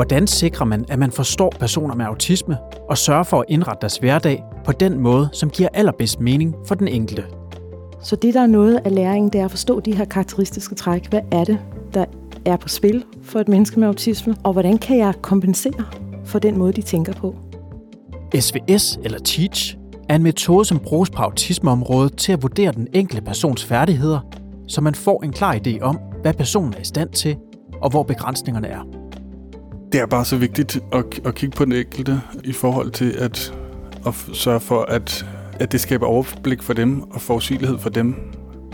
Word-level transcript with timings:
Hvordan 0.00 0.26
sikrer 0.26 0.66
man, 0.66 0.84
at 0.88 0.98
man 0.98 1.10
forstår 1.10 1.52
personer 1.60 1.94
med 1.94 2.04
autisme 2.06 2.58
og 2.88 2.98
sørger 2.98 3.22
for 3.22 3.40
at 3.40 3.44
indrette 3.48 3.80
deres 3.80 3.96
hverdag 3.96 4.44
på 4.64 4.72
den 4.72 5.00
måde, 5.00 5.28
som 5.32 5.50
giver 5.50 5.68
allerbedst 5.74 6.20
mening 6.20 6.54
for 6.66 6.74
den 6.74 6.88
enkelte? 6.88 7.24
Så 8.02 8.16
det, 8.16 8.34
der 8.34 8.40
er 8.40 8.46
noget 8.46 8.80
af 8.84 8.94
læringen, 8.94 9.32
det 9.32 9.40
er 9.40 9.44
at 9.44 9.50
forstå 9.50 9.80
de 9.80 9.96
her 9.96 10.04
karakteristiske 10.04 10.74
træk. 10.74 11.10
Hvad 11.10 11.20
er 11.32 11.44
det, 11.44 11.58
der 11.94 12.04
er 12.44 12.56
på 12.56 12.68
spil 12.68 13.04
for 13.22 13.40
et 13.40 13.48
menneske 13.48 13.80
med 13.80 13.88
autisme? 13.88 14.36
Og 14.44 14.52
hvordan 14.52 14.78
kan 14.78 14.98
jeg 14.98 15.14
kompensere 15.22 15.84
for 16.24 16.38
den 16.38 16.58
måde, 16.58 16.72
de 16.72 16.82
tænker 16.82 17.12
på? 17.12 17.34
SVS 18.40 18.98
eller 19.04 19.18
TEACH 19.18 19.76
er 20.08 20.14
en 20.14 20.22
metode, 20.22 20.64
som 20.64 20.78
bruges 20.78 21.10
på 21.10 21.22
autismeområdet 21.22 22.16
til 22.16 22.32
at 22.32 22.42
vurdere 22.42 22.72
den 22.72 22.88
enkelte 22.92 23.22
persons 23.22 23.64
færdigheder, 23.64 24.20
så 24.68 24.80
man 24.80 24.94
får 24.94 25.22
en 25.24 25.32
klar 25.32 25.54
idé 25.66 25.80
om, 25.80 25.98
hvad 26.22 26.34
personen 26.34 26.74
er 26.74 26.80
i 26.80 26.84
stand 26.84 27.10
til, 27.10 27.36
og 27.82 27.90
hvor 27.90 28.02
begrænsningerne 28.02 28.68
er. 28.68 28.99
Det 29.92 30.00
er 30.00 30.06
bare 30.06 30.24
så 30.24 30.36
vigtigt 30.36 30.78
at, 30.92 31.04
at 31.24 31.34
kigge 31.34 31.56
på 31.56 31.64
den 31.64 31.72
enkelte 31.72 32.20
i 32.44 32.52
forhold 32.52 32.90
til 32.90 33.10
at, 33.10 33.54
at 34.06 34.14
sørge 34.32 34.60
for, 34.60 34.82
at, 34.82 35.26
at 35.60 35.72
det 35.72 35.80
skaber 35.80 36.06
overblik 36.06 36.62
for 36.62 36.72
dem 36.72 37.02
og 37.02 37.20
forudsigelighed 37.20 37.78
for 37.78 37.90
dem, 37.90 38.14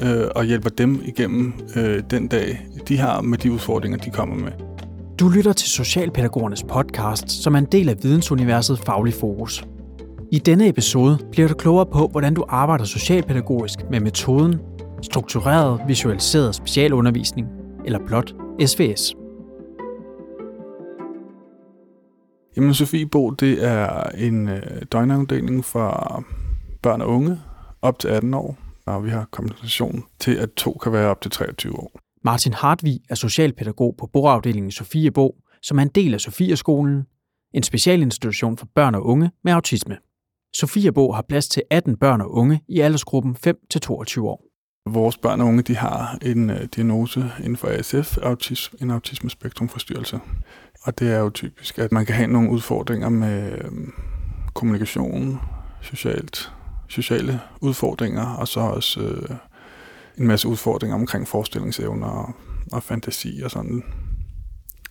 øh, 0.02 0.24
og 0.34 0.44
hjælper 0.44 0.70
dem 0.70 1.02
igennem 1.04 1.52
øh, 1.76 2.02
den 2.10 2.28
dag, 2.28 2.66
de 2.88 2.98
har 2.98 3.20
med 3.20 3.38
de 3.38 3.52
udfordringer, 3.52 3.98
de 3.98 4.10
kommer 4.10 4.36
med. 4.36 4.52
Du 5.18 5.28
lytter 5.28 5.52
til 5.52 5.68
Socialpædagogernes 5.68 6.62
podcast, 6.62 7.30
som 7.42 7.54
er 7.54 7.58
en 7.58 7.68
del 7.72 7.88
af 7.88 7.96
vidensuniverset 8.02 8.78
Faglig 8.78 9.14
Fokus. 9.14 9.64
I 10.32 10.38
denne 10.38 10.68
episode 10.68 11.18
bliver 11.32 11.48
du 11.48 11.54
klogere 11.54 11.86
på, 11.86 12.08
hvordan 12.10 12.34
du 12.34 12.44
arbejder 12.48 12.84
socialpædagogisk 12.84 13.78
med 13.90 14.00
metoden 14.00 14.60
struktureret 15.02 15.80
visualiseret 15.88 16.54
specialundervisning, 16.54 17.48
eller 17.84 17.98
blot 18.06 18.34
SVS. 18.66 19.25
Jamen, 22.56 22.74
Sofie 22.74 23.06
Bo, 23.06 23.30
det 23.30 23.64
er 23.64 24.02
en 24.02 24.48
øh, 24.48 24.82
døgnafdeling 24.92 25.64
for 25.64 26.24
børn 26.82 27.00
og 27.00 27.08
unge 27.08 27.40
op 27.82 27.98
til 27.98 28.08
18 28.08 28.34
år, 28.34 28.58
og 28.86 29.04
vi 29.04 29.10
har 29.10 29.28
kompensation 29.30 30.04
til, 30.18 30.34
at 30.34 30.52
to 30.52 30.72
kan 30.72 30.92
være 30.92 31.08
op 31.08 31.20
til 31.20 31.30
23 31.30 31.78
år. 31.78 32.00
Martin 32.24 32.52
Hartvig 32.54 33.00
er 33.10 33.14
socialpædagog 33.14 33.94
på 33.98 34.06
boafdelingen 34.12 34.70
Sofie 34.70 35.10
Bo, 35.10 35.36
som 35.62 35.78
er 35.78 35.82
en 35.82 35.88
del 35.88 36.14
af 36.14 36.20
Sofieskolen, 36.20 37.04
en 37.54 37.62
specialinstitution 37.62 38.56
for 38.56 38.66
børn 38.74 38.94
og 38.94 39.06
unge 39.06 39.30
med 39.44 39.52
autisme. 39.52 39.96
Sofia 40.54 40.90
Bo 40.90 41.12
har 41.12 41.24
plads 41.28 41.48
til 41.48 41.62
18 41.70 41.96
børn 41.96 42.20
og 42.20 42.30
unge 42.30 42.60
i 42.68 42.80
aldersgruppen 42.80 43.36
5-22 43.46 44.20
år. 44.20 44.45
Vores 44.86 45.18
børn 45.18 45.40
og 45.40 45.46
unge 45.46 45.62
de 45.62 45.76
har 45.76 46.18
en 46.22 46.50
øh, 46.50 46.68
diagnose 46.76 47.32
inden 47.38 47.56
for 47.56 47.68
ASF, 47.68 48.18
autisme, 48.18 48.78
en 48.82 48.90
autismespektrumforstyrrelse. 48.90 50.20
Og 50.82 50.98
det 50.98 51.12
er 51.12 51.18
jo 51.18 51.30
typisk, 51.30 51.78
at 51.78 51.92
man 51.92 52.06
kan 52.06 52.14
have 52.14 52.26
nogle 52.26 52.50
udfordringer 52.50 53.08
med 53.08 53.52
øh, 53.52 53.70
kommunikation, 54.54 55.40
socialt, 55.82 56.52
sociale 56.88 57.40
udfordringer, 57.60 58.26
og 58.26 58.48
så 58.48 58.60
også 58.60 59.00
øh, 59.00 59.36
en 60.18 60.26
masse 60.26 60.48
udfordringer 60.48 60.94
omkring 60.94 61.28
forestillingsevner 61.28 62.06
og, 62.06 62.32
og 62.72 62.82
fantasi 62.82 63.40
og 63.44 63.50
sådan, 63.50 63.82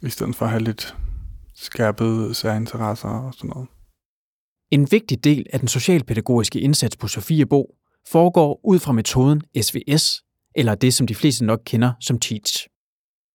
i 0.01 0.09
stedet 0.09 0.35
for 0.35 0.45
at 0.45 0.51
have 0.51 0.63
lidt 0.63 0.95
skærpede 1.53 2.33
særinteresser 2.33 3.09
og 3.09 3.33
sådan 3.33 3.49
noget. 3.49 3.67
En 4.71 4.87
vigtig 4.91 5.23
del 5.23 5.45
af 5.53 5.59
den 5.59 5.67
socialpædagogiske 5.67 6.59
indsats 6.59 6.95
på 6.95 7.07
Sofiebo 7.07 7.75
foregår 8.07 8.59
ud 8.63 8.79
fra 8.79 8.91
metoden 8.91 9.41
SVS, 9.61 10.23
eller 10.55 10.75
det 10.75 10.93
som 10.93 11.07
de 11.07 11.15
fleste 11.15 11.45
nok 11.45 11.61
kender 11.65 11.93
som 11.99 12.19
TEACH. 12.19 12.67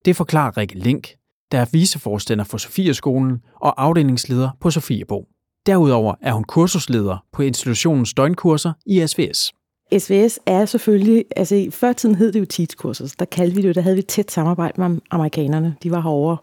Det 0.05 0.17
forklarer 0.17 0.57
Rikke 0.57 0.79
Link, 0.79 1.09
der 1.53 1.59
er 1.59 1.67
viceforstander 1.73 2.45
for 2.45 2.59
Sofieskolen 2.59 3.41
og 3.61 3.83
afdelingsleder 3.83 4.51
på 4.61 4.71
Sofiebo. 4.71 5.27
Derudover 5.67 6.15
er 6.23 6.33
hun 6.33 6.45
kursusleder 6.45 7.25
på 7.33 7.43
institutionens 7.43 8.15
døgnkurser 8.15 8.73
i 8.87 9.07
SVS. 9.07 9.53
SVS 9.99 10.41
er 10.47 10.65
selvfølgelig, 10.65 11.25
altså 11.37 11.55
i 11.55 11.71
før 11.71 11.93
tiden 11.93 12.15
hed 12.15 12.33
det 12.33 12.41
jo 12.41 12.45
TEACH-kurser, 12.45 13.15
der 13.19 13.25
kaldte 13.25 13.57
vi 13.57 13.63
det 13.63 13.69
jo, 13.69 13.73
der 13.73 13.81
havde 13.81 13.97
vi 13.97 14.03
tæt 14.03 14.31
samarbejde 14.31 14.81
med 14.81 15.01
amerikanerne. 15.11 15.77
De 15.83 15.91
var 15.91 16.01
herovre 16.01 16.37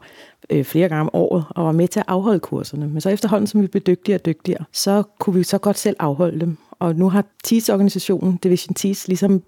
øh, 0.49 0.65
flere 0.65 0.89
gange 0.89 1.01
om 1.01 1.09
året 1.13 1.45
og 1.49 1.65
var 1.65 1.71
med 1.71 1.87
til 1.87 1.99
at 1.99 2.05
afholde 2.07 2.39
kurserne. 2.39 2.87
Men 2.87 3.01
så 3.01 3.09
efterhånden, 3.09 3.47
som 3.47 3.61
vi 3.61 3.67
blev 3.67 3.81
dygtigere 3.81 4.19
og 4.19 4.25
dygtigere, 4.25 4.65
så 4.71 5.03
kunne 5.19 5.35
vi 5.35 5.43
så 5.43 5.57
godt 5.57 5.77
selv 5.77 5.95
afholde 5.99 6.39
dem. 6.39 6.57
Og 6.71 6.95
nu 6.95 7.09
har 7.09 7.25
TEACH-organisationen, 7.43 8.37
Division 8.37 8.73
TEACH, 8.73 9.07
ligesom 9.07 9.43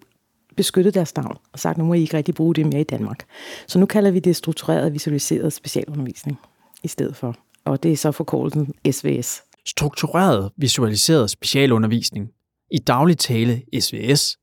beskyttet 0.55 0.93
deres 0.93 1.15
navn 1.15 1.37
og 1.53 1.59
sagt, 1.59 1.77
nu 1.77 1.83
må 1.83 1.93
I 1.93 2.01
ikke 2.01 2.17
rigtig 2.17 2.35
bruge 2.35 2.55
det 2.55 2.65
mere 2.65 2.81
i 2.81 2.83
Danmark. 2.83 3.25
Så 3.67 3.79
nu 3.79 3.85
kalder 3.85 4.11
vi 4.11 4.19
det 4.19 4.35
struktureret 4.35 4.93
visualiseret 4.93 5.53
specialundervisning 5.53 6.39
i 6.83 6.87
stedet 6.87 7.15
for. 7.15 7.35
Og 7.65 7.83
det 7.83 7.91
er 7.91 7.97
så 7.97 8.11
forkortelsen 8.11 8.73
SVS. 8.91 9.41
Struktureret 9.65 10.51
visualiseret 10.57 11.29
specialundervisning. 11.29 12.29
I 12.71 12.77
daglig 12.77 13.17
tale 13.17 13.61
SVS 13.79 14.37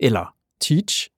eller 0.00 0.34
TEACH. 0.60 1.08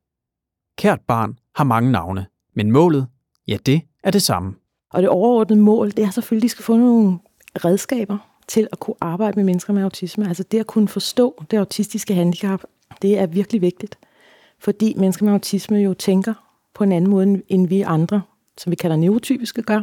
Kært 0.79 1.01
barn 1.01 1.39
har 1.55 1.65
mange 1.65 1.93
navne, 1.93 2.27
men 2.55 2.71
målet, 2.71 3.07
ja 3.49 3.57
det 3.67 3.81
er 4.05 4.11
det 4.11 4.23
samme. 4.23 4.55
Og 4.93 5.03
det 5.03 5.11
overordnede 5.11 5.61
mål, 5.61 5.91
det 5.91 5.99
er 5.99 6.11
selvfølgelig, 6.11 6.41
at 6.41 6.43
de 6.43 6.49
skal 6.49 6.65
få 6.65 6.77
nogle 6.77 7.19
redskaber 7.65 8.19
til 8.49 8.69
at 8.73 8.79
kunne 8.79 8.97
arbejde 9.01 9.37
med 9.37 9.45
mennesker 9.45 9.73
med 9.73 9.83
autisme. 9.83 10.29
Altså 10.29 10.43
det 10.43 10.61
at 10.61 10.67
kunne 10.67 10.89
forstå 10.89 11.45
det 11.51 11.57
autistiske 11.57 12.15
handicap, 12.15 12.63
det 13.03 13.19
er 13.19 13.27
virkelig 13.27 13.61
vigtigt 13.61 13.99
fordi 14.63 14.95
mennesker 14.97 15.25
med 15.25 15.33
autisme 15.33 15.79
jo 15.79 15.95
tænker 15.95 16.35
på 16.75 16.85
en 16.85 16.93
anden 16.93 17.11
måde, 17.11 17.43
end 17.49 17.69
vi 17.69 17.81
andre, 17.81 18.23
som 18.59 18.71
vi 18.71 18.77
kalder 18.77 18.97
neurotypiske, 18.97 19.63
gør. 19.63 19.83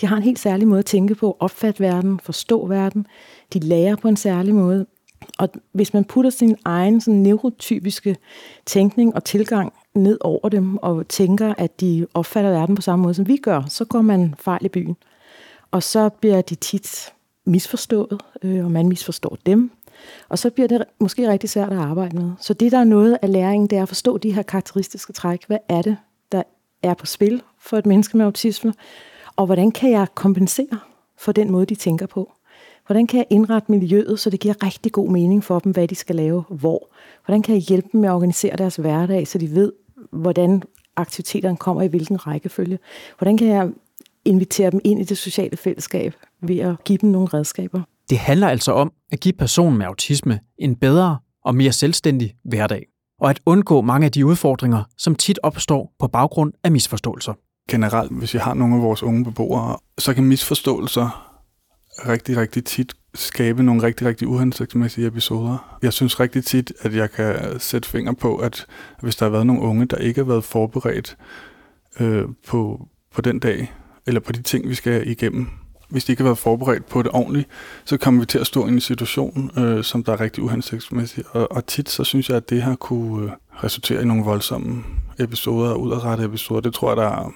De 0.00 0.06
har 0.06 0.16
en 0.16 0.22
helt 0.22 0.38
særlig 0.38 0.68
måde 0.68 0.78
at 0.78 0.84
tænke 0.84 1.14
på, 1.14 1.36
opfatte 1.40 1.80
verden, 1.80 2.20
forstå 2.20 2.66
verden. 2.66 3.06
De 3.52 3.58
lærer 3.58 3.96
på 3.96 4.08
en 4.08 4.16
særlig 4.16 4.54
måde. 4.54 4.86
Og 5.38 5.48
hvis 5.72 5.94
man 5.94 6.04
putter 6.04 6.30
sin 6.30 6.56
egen 6.64 7.00
sådan 7.00 7.20
neurotypiske 7.20 8.16
tænkning 8.66 9.14
og 9.14 9.24
tilgang 9.24 9.72
ned 9.94 10.18
over 10.20 10.48
dem, 10.48 10.76
og 10.76 11.08
tænker, 11.08 11.54
at 11.58 11.80
de 11.80 12.06
opfatter 12.14 12.50
verden 12.50 12.74
på 12.74 12.82
samme 12.82 13.02
måde, 13.02 13.14
som 13.14 13.28
vi 13.28 13.36
gør, 13.36 13.62
så 13.68 13.84
går 13.84 14.02
man 14.02 14.34
fejl 14.38 14.64
i 14.64 14.68
byen. 14.68 14.96
Og 15.70 15.82
så 15.82 16.08
bliver 16.08 16.40
de 16.40 16.54
tit 16.54 17.12
misforstået, 17.44 18.22
øh, 18.42 18.64
og 18.64 18.70
man 18.70 18.88
misforstår 18.88 19.38
dem. 19.46 19.70
Og 20.28 20.38
så 20.38 20.50
bliver 20.50 20.68
det 20.68 20.84
måske 20.98 21.30
rigtig 21.30 21.50
svært 21.50 21.72
at 21.72 21.78
arbejde 21.78 22.16
med. 22.16 22.32
Så 22.40 22.54
det, 22.54 22.72
der 22.72 22.78
er 22.78 22.84
noget 22.84 23.18
af 23.22 23.32
læringen, 23.32 23.66
det 23.66 23.78
er 23.78 23.82
at 23.82 23.88
forstå 23.88 24.18
de 24.18 24.32
her 24.32 24.42
karakteristiske 24.42 25.12
træk. 25.12 25.46
Hvad 25.46 25.58
er 25.68 25.82
det, 25.82 25.96
der 26.32 26.42
er 26.82 26.94
på 26.94 27.06
spil 27.06 27.42
for 27.58 27.76
et 27.76 27.86
menneske 27.86 28.16
med 28.16 28.24
autisme? 28.24 28.74
Og 29.36 29.46
hvordan 29.46 29.70
kan 29.70 29.90
jeg 29.90 30.06
kompensere 30.14 30.78
for 31.16 31.32
den 31.32 31.50
måde, 31.50 31.66
de 31.66 31.74
tænker 31.74 32.06
på? 32.06 32.32
Hvordan 32.88 33.06
kan 33.06 33.18
jeg 33.18 33.26
indrette 33.30 33.72
miljøet, 33.72 34.20
så 34.20 34.30
det 34.30 34.40
giver 34.40 34.64
rigtig 34.66 34.92
god 34.92 35.10
mening 35.10 35.44
for 35.44 35.58
dem, 35.58 35.72
hvad 35.72 35.88
de 35.88 35.94
skal 35.94 36.16
lave, 36.16 36.44
hvor? 36.48 36.88
Hvordan 37.24 37.42
kan 37.42 37.54
jeg 37.54 37.62
hjælpe 37.62 37.88
dem 37.92 38.00
med 38.00 38.08
at 38.08 38.12
organisere 38.12 38.56
deres 38.56 38.76
hverdag, 38.76 39.28
så 39.28 39.38
de 39.38 39.54
ved, 39.54 39.72
hvordan 40.12 40.62
aktiviteterne 40.96 41.56
kommer 41.56 41.82
i 41.82 41.86
hvilken 41.86 42.26
rækkefølge? 42.26 42.78
Hvordan 43.18 43.36
kan 43.36 43.48
jeg 43.48 43.70
invitere 44.24 44.70
dem 44.70 44.80
ind 44.84 45.00
i 45.00 45.04
det 45.04 45.18
sociale 45.18 45.56
fællesskab 45.56 46.14
ved 46.42 46.58
at 46.58 46.84
give 46.84 46.98
dem 46.98 47.10
nogle 47.10 47.28
redskaber? 47.28 47.82
Det 48.10 48.18
handler 48.18 48.48
altså 48.48 48.72
om 48.72 48.92
at 49.10 49.20
give 49.20 49.32
personen 49.32 49.78
med 49.78 49.86
autisme 49.86 50.40
en 50.58 50.76
bedre 50.76 51.18
og 51.44 51.54
mere 51.54 51.72
selvstændig 51.72 52.34
hverdag, 52.44 52.86
og 53.20 53.30
at 53.30 53.40
undgå 53.46 53.80
mange 53.80 54.04
af 54.04 54.12
de 54.12 54.26
udfordringer, 54.26 54.84
som 54.98 55.14
tit 55.14 55.38
opstår 55.42 55.92
på 55.98 56.08
baggrund 56.08 56.52
af 56.64 56.72
misforståelser. 56.72 57.32
Generelt, 57.70 58.12
hvis 58.12 58.34
vi 58.34 58.38
har 58.38 58.54
nogle 58.54 58.76
af 58.76 58.82
vores 58.82 59.02
unge 59.02 59.24
beboere, 59.24 59.76
så 59.98 60.14
kan 60.14 60.24
misforståelser 60.24 61.27
rigtig, 62.06 62.36
rigtig 62.36 62.64
tit 62.64 62.94
skabe 63.14 63.62
nogle 63.62 63.82
rigtig, 63.82 64.06
rigtig 64.06 64.28
uhensigtsmæssige 64.28 65.06
episoder. 65.06 65.78
Jeg 65.82 65.92
synes 65.92 66.20
rigtig 66.20 66.44
tit, 66.44 66.72
at 66.80 66.94
jeg 66.94 67.10
kan 67.10 67.60
sætte 67.60 67.88
finger 67.88 68.12
på, 68.12 68.36
at 68.36 68.66
hvis 69.00 69.16
der 69.16 69.26
har 69.26 69.30
været 69.30 69.46
nogle 69.46 69.62
unge, 69.62 69.86
der 69.86 69.96
ikke 69.96 70.20
har 70.20 70.26
været 70.26 70.44
forberedt 70.44 71.16
øh, 72.00 72.24
på, 72.46 72.88
på 73.14 73.20
den 73.20 73.38
dag, 73.38 73.72
eller 74.06 74.20
på 74.20 74.32
de 74.32 74.42
ting, 74.42 74.68
vi 74.68 74.74
skal 74.74 75.08
igennem, 75.08 75.48
hvis 75.88 76.04
de 76.04 76.12
ikke 76.12 76.22
har 76.22 76.28
været 76.28 76.38
forberedt 76.38 76.86
på 76.86 77.02
det 77.02 77.10
ordentligt, 77.12 77.48
så 77.84 77.96
kommer 77.96 78.20
vi 78.20 78.26
til 78.26 78.38
at 78.38 78.46
stå 78.46 78.66
i 78.66 78.68
en 78.68 78.80
situation, 78.80 79.50
øh, 79.58 79.84
som 79.84 80.04
der 80.04 80.12
er 80.12 80.20
rigtig 80.20 80.42
uhensigtsmæssig. 80.42 81.24
Og, 81.30 81.52
og 81.52 81.66
tit 81.66 81.88
så 81.88 82.04
synes 82.04 82.28
jeg, 82.28 82.36
at 82.36 82.50
det 82.50 82.62
her 82.62 82.74
kunne 82.74 83.24
øh, 83.24 83.32
resultere 83.64 84.02
i 84.02 84.04
nogle 84.04 84.24
voldsomme 84.24 84.84
episoder, 85.18 85.74
udadrettede 85.74 86.28
episoder. 86.28 86.60
Det 86.60 86.74
tror 86.74 86.90
jeg, 86.90 86.96
der 86.96 87.08
er 87.08 87.32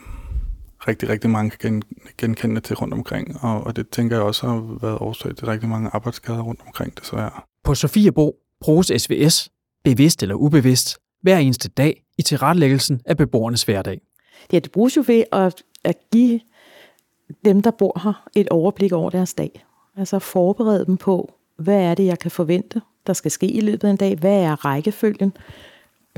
rigtig, 0.88 1.08
rigtig 1.08 1.30
mange 1.30 1.50
kan 1.50 1.82
genkende 2.18 2.60
til 2.60 2.76
rundt 2.76 2.94
omkring. 2.94 3.36
Og, 3.40 3.64
og 3.64 3.76
det 3.76 3.88
tænker 3.88 4.16
jeg 4.16 4.24
også 4.24 4.46
har 4.46 4.78
været 4.82 4.98
årsag 4.98 5.36
til 5.36 5.46
rigtig 5.46 5.68
mange 5.68 5.90
arbejdsskader 5.92 6.42
rundt 6.42 6.60
omkring, 6.66 6.98
desværre. 7.00 7.30
På 7.64 7.74
Sofiebo 7.74 8.34
bruges 8.60 8.92
SVS, 8.96 9.48
bevidst 9.84 10.22
eller 10.22 10.34
ubevidst, 10.34 10.98
hver 11.22 11.38
eneste 11.38 11.68
dag 11.68 12.02
i 12.18 12.22
tilrettelæggelsen 12.22 13.00
af 13.06 13.16
beboernes 13.16 13.62
hverdag. 13.62 14.00
Ja, 14.52 14.58
det 14.58 14.72
bruges 14.72 14.96
jo 14.96 15.04
ved 15.06 15.24
at, 15.32 15.62
at 15.84 15.96
give 16.12 16.40
dem, 17.44 17.62
der 17.62 17.70
bor 17.70 18.00
her, 18.04 18.28
et 18.36 18.48
overblik 18.48 18.92
over 18.92 19.10
deres 19.10 19.34
dag. 19.34 19.64
Altså 19.96 20.18
forberede 20.18 20.86
dem 20.86 20.96
på, 20.96 21.34
hvad 21.58 21.80
er 21.80 21.94
det, 21.94 22.04
jeg 22.04 22.18
kan 22.18 22.30
forvente, 22.30 22.80
der 23.06 23.12
skal 23.12 23.30
ske 23.30 23.46
i 23.46 23.60
løbet 23.60 23.88
af 23.88 23.90
en 23.90 23.96
dag? 23.96 24.16
Hvad 24.18 24.42
er 24.42 24.64
rækkefølgen? 24.64 25.32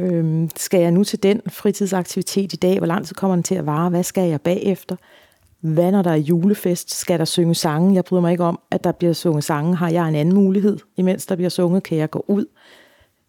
Øhm, 0.00 0.50
skal 0.56 0.81
jeg 0.81 0.91
nu 0.91 1.05
til 1.05 1.23
den 1.23 1.41
fritidsaktivitet 1.49 2.52
i 2.52 2.56
dag? 2.56 2.79
Hvor 2.79 2.87
lang 2.87 3.06
tid 3.06 3.14
kommer 3.14 3.37
den 3.37 3.43
til 3.43 3.55
at 3.55 3.67
vare? 3.67 3.91
Hvad 3.91 4.02
skal 4.02 4.29
jeg 4.29 4.41
bagefter? 4.41 4.96
Hvad 5.61 5.93
når 5.93 6.02
der 6.02 6.11
er 6.11 6.17
julefest? 6.17 6.94
Skal 6.94 7.19
der 7.19 7.25
synge 7.25 7.55
sange? 7.55 7.94
Jeg 7.94 8.05
bryder 8.05 8.20
mig 8.20 8.32
ikke 8.32 8.44
om, 8.44 8.58
at 8.70 8.85
der 8.85 8.93
bliver 8.93 9.12
sunget 9.12 9.44
sange. 9.44 9.76
Har 9.76 9.91
jeg 9.91 10.08
en 10.08 10.14
anden 10.14 10.35
mulighed? 10.35 10.79
Imens 10.96 11.26
der 11.26 11.37
bliver 11.37 11.49
sunget, 11.49 11.82
kan 11.82 11.99
jeg 11.99 12.11
gå 12.11 12.25
ud. 12.29 12.46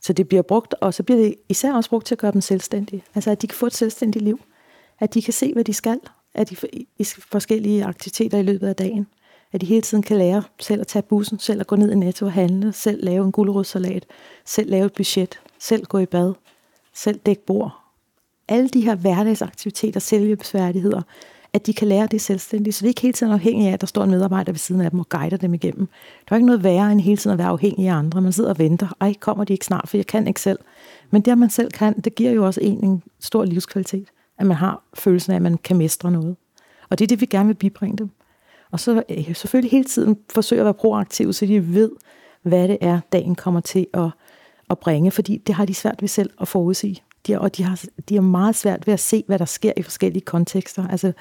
Så 0.02 0.14
det 0.14 0.28
bliver 0.28 0.42
brugt, 0.42 0.76
og 0.82 0.94
så 0.94 1.04
bliver 1.04 1.22
det 1.22 1.36
især 1.50 1.74
også 1.74 1.90
brugt 1.90 2.06
til 2.06 2.16
at 2.16 2.20
gøre 2.20 2.32
dem 2.32 2.42
selvstændige. 2.42 3.04
Altså 3.16 3.32
at 3.32 3.42
de 3.42 3.48
kan 3.48 3.56
få 3.56 3.66
et 3.66 3.74
selvstændigt 3.74 4.24
liv. 4.24 4.40
At 5.00 5.14
de 5.14 5.22
kan 5.22 5.34
se, 5.34 5.54
hvad 5.54 5.64
de 5.64 5.74
skal. 5.74 6.00
At 6.34 6.50
de 6.50 6.56
i 7.00 7.04
forskellige 7.04 7.86
aktiviteter 7.86 8.38
i 8.38 8.44
løbet 8.44 8.68
af 8.68 8.76
dagen. 8.76 9.08
At 9.54 9.62
de 9.62 9.66
hele 9.66 9.82
tiden 9.82 10.04
kan 10.04 10.18
lære 10.18 10.44
selv 10.60 10.82
at 10.82 10.88
tage 10.88 11.04
bussen, 11.04 11.40
selv 11.40 11.62
at 11.62 11.68
gå 11.68 11.76
ned 11.76 11.92
i 11.92 11.96
Netto 11.96 12.26
og 12.26 12.32
handle, 12.32 12.74
selv 12.74 13.04
lave 13.04 13.26
en 13.26 13.32
gulerodssalat, 13.32 14.06
selv 14.46 14.70
lave 14.70 14.86
et 14.86 14.94
budget, 14.94 15.40
selv 15.60 15.86
gå 15.86 15.98
i 15.98 16.06
bad, 16.06 16.34
selv 16.96 17.20
dække 17.20 17.46
bord. 17.46 17.80
Alle 18.48 18.70
de 18.70 18.82
her 18.82 18.96
hverdagsaktiviteter, 18.96 20.00
selvhjælpsfærdigheder, 20.00 21.02
at 21.54 21.66
de 21.66 21.74
kan 21.74 21.88
lære 21.88 22.08
det 22.08 22.22
selvstændigt, 22.22 22.76
så 22.76 22.80
det 22.80 22.86
er 22.86 22.90
ikke 22.90 23.02
hele 23.02 23.14
tiden 23.14 23.34
afhængige 23.34 23.70
af, 23.70 23.74
at 23.74 23.82
der 23.82 23.88
står 23.88 24.04
en 24.04 24.10
medarbejder 24.10 24.52
ved 24.52 24.60
siden 24.60 24.82
af 24.82 24.92
dem 24.92 25.00
og 25.00 25.10
guider 25.10 25.38
dem 25.38 25.54
igennem. 25.54 25.88
Der 26.30 26.34
er 26.34 26.36
ikke 26.36 26.46
noget 26.46 26.64
værre 26.64 26.92
end 26.92 27.02
hele 27.02 27.18
tiden 27.18 27.34
at 27.34 27.38
være 27.38 27.48
afhængig 27.48 27.88
af 27.88 27.94
andre. 27.94 28.22
Man 28.22 28.32
sidder 28.32 28.50
og 28.50 28.60
venter, 28.60 28.88
ej, 29.02 29.14
kommer 29.20 29.44
de 29.44 29.54
ikke 29.54 29.66
snart, 29.66 29.90
for 29.90 29.98
jeg 29.98 30.08
kan 30.08 30.28
ikke 30.28 30.42
selv. 30.42 30.60
Men 31.12 31.22
det, 31.22 31.32
at 31.32 31.38
man 31.38 31.50
selv 31.50 31.72
kan, 31.72 32.00
det 32.00 32.16
giver 32.16 32.32
jo 32.32 32.46
også 32.46 32.62
en 32.62 32.84
en 32.84 33.04
stor 33.20 33.46
livskvalitet, 33.46 34.08
at 34.38 34.46
man 34.46 34.58
har 34.58 34.84
følelsen 34.94 35.32
af, 35.32 35.36
at 35.36 35.42
man 35.42 35.58
kan 35.58 35.78
mestre 35.78 36.12
noget. 36.12 36.36
Og 36.90 37.00
det 37.00 37.06
er 37.06 37.08
det, 37.08 37.22
vi 37.22 37.26
gerne 37.26 37.48
vil 37.48 37.54
bibringe 37.54 37.98
dem. 37.98 38.10
Og 38.72 38.80
så 38.80 39.04
øh, 39.10 39.36
selvfølgelig 39.36 39.72
hele 39.72 39.84
tiden 39.84 40.18
forsøge 40.34 40.62
at 40.62 40.66
være 40.66 40.74
proaktiv, 40.74 41.34
så 41.34 41.46
de 41.46 41.74
ved, 41.74 41.92
hvad 42.42 42.68
det 42.68 42.78
er, 42.82 43.00
dagen 43.12 43.36
kommer 43.36 43.60
til 43.60 43.88
at, 43.94 44.10
at 44.70 44.80
bringe, 44.80 45.12
fordi 45.12 45.38
det 45.38 45.56
har 45.56 45.66
de 45.66 45.74
svært 45.74 46.02
ved 46.02 46.08
selv 46.08 46.30
at 46.42 46.48
forudsige. 46.48 47.04
De 47.28 47.32
har, 47.32 47.40
og 47.40 47.58
de 47.58 47.64
har, 47.64 47.84
de 48.10 48.16
har 48.16 48.22
meget 48.22 48.56
svært 48.56 48.88
ved 48.88 48.94
at 48.94 49.00
se, 49.00 49.24
hvad 49.28 49.40
der 49.40 49.46
sker 49.46 49.72
i 49.78 49.82
forskellige 49.82 50.22
kontekster. 50.22 50.88
Altså, 50.88 51.12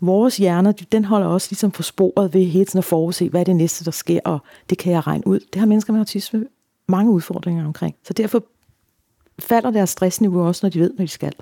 vores 0.00 0.36
hjerner, 0.36 0.72
den 0.72 1.04
holder 1.04 1.26
også 1.26 1.48
ligesom 1.50 1.72
for 1.72 1.82
sporet 1.82 2.34
ved 2.34 2.44
hele 2.44 2.64
tiden 2.64 2.78
at 2.78 2.84
forudse, 2.84 3.28
hvad 3.28 3.40
er 3.40 3.44
det 3.44 3.56
næste, 3.56 3.84
der 3.84 3.90
sker, 3.90 4.20
og 4.24 4.38
det 4.70 4.78
kan 4.78 4.92
jeg 4.92 5.06
regne 5.06 5.26
ud. 5.26 5.40
Det 5.52 5.58
har 5.60 5.66
mennesker 5.66 5.92
med 5.92 6.00
autisme 6.00 6.46
mange 6.88 7.12
udfordringer 7.12 7.66
omkring. 7.66 7.96
Så 8.04 8.12
derfor 8.12 8.44
falder 9.38 9.70
deres 9.70 9.90
stressniveau 9.90 10.46
også, 10.46 10.66
når 10.66 10.70
de 10.70 10.80
ved, 10.80 10.92
hvad 10.96 11.06
de 11.06 11.10
skal. 11.10 11.32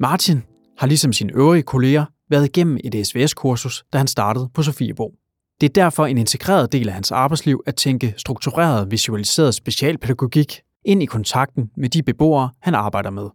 Martin 0.00 0.42
har 0.78 0.86
ligesom 0.86 1.12
sine 1.12 1.32
øvrige 1.34 1.62
kolleger 1.62 2.04
været 2.30 2.44
igennem 2.44 2.78
et 2.84 3.06
SVS-kursus, 3.06 3.84
da 3.92 3.98
han 3.98 4.06
startede 4.06 4.50
på 4.54 4.62
Sofiebo. 4.62 5.12
Det 5.60 5.68
er 5.68 5.82
derfor 5.82 6.06
en 6.06 6.18
integreret 6.18 6.72
del 6.72 6.88
af 6.88 6.94
hans 6.94 7.12
arbejdsliv 7.12 7.62
at 7.66 7.76
tænke 7.76 8.14
struktureret 8.16 8.90
visualiseret 8.90 9.54
specialpædagogik 9.54 10.60
ind 10.84 11.02
i 11.02 11.06
kontakten 11.06 11.70
med 11.76 11.88
de 11.88 12.02
beboere, 12.02 12.50
han 12.62 12.74
arbejder 12.74 13.10
med. 13.10 13.28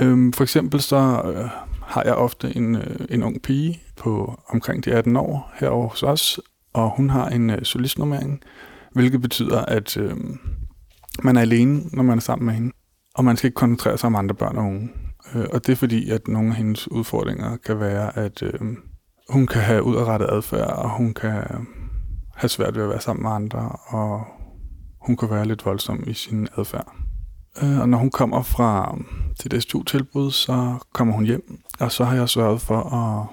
Øhm, 0.00 0.32
for 0.32 0.42
eksempel 0.42 0.80
så 0.80 0.96
øh, 0.96 1.50
har 1.82 2.02
jeg 2.02 2.14
ofte 2.14 2.56
en, 2.56 2.76
øh, 2.76 3.06
en 3.10 3.22
ung 3.22 3.42
pige 3.42 3.82
på 3.96 4.40
omkring 4.48 4.84
de 4.84 4.92
18 4.92 5.16
år 5.16 5.52
her 5.54 5.70
hos 5.70 6.02
os, 6.02 6.40
og 6.72 6.96
hun 6.96 7.10
har 7.10 7.28
en 7.28 7.50
øh, 7.50 7.62
solistnummering, 7.62 8.40
hvilket 8.92 9.22
betyder, 9.22 9.64
at 9.64 9.96
øh, 9.96 10.16
man 11.22 11.36
er 11.36 11.40
alene, 11.40 11.82
når 11.92 12.02
man 12.02 12.18
er 12.18 12.22
sammen 12.22 12.46
med 12.46 12.54
hende, 12.54 12.72
og 13.14 13.24
man 13.24 13.36
skal 13.36 13.48
ikke 13.48 13.54
koncentrere 13.54 13.98
sig 13.98 14.06
om 14.06 14.16
andre 14.16 14.34
børn 14.34 14.58
og 14.58 14.64
unge. 14.64 14.88
Øh, 15.34 15.46
og 15.52 15.66
det 15.66 15.72
er 15.72 15.76
fordi, 15.76 16.10
at 16.10 16.28
nogle 16.28 16.48
af 16.50 16.56
hendes 16.56 16.90
udfordringer 16.90 17.56
kan 17.56 17.80
være, 17.80 18.18
at 18.18 18.42
øh, 18.42 18.60
hun 19.28 19.46
kan 19.46 19.62
have 19.62 19.82
udrettet 19.82 20.28
adfærd, 20.32 20.70
og 20.70 20.90
hun 20.96 21.14
kan 21.14 21.42
have 22.36 22.48
svært 22.48 22.76
ved 22.76 22.82
at 22.82 22.88
være 22.88 23.00
sammen 23.00 23.22
med 23.22 23.30
andre, 23.30 23.76
og 23.86 24.24
hun 25.06 25.16
kan 25.16 25.30
være 25.30 25.44
lidt 25.44 25.66
voldsom 25.66 26.04
i 26.06 26.12
sin 26.12 26.48
adfærd. 26.56 26.92
Øh, 27.62 27.80
og 27.80 27.88
når 27.88 27.98
hun 27.98 28.10
kommer 28.10 28.42
fra 28.42 28.98
til 29.40 29.50
det 29.50 29.62
STU-tilbud, 29.62 30.30
så 30.30 30.74
kommer 30.92 31.14
hun 31.14 31.24
hjem, 31.24 31.60
og 31.80 31.92
så 31.92 32.04
har 32.04 32.16
jeg 32.16 32.28
sørget 32.28 32.60
for 32.60 32.80
at 32.94 33.26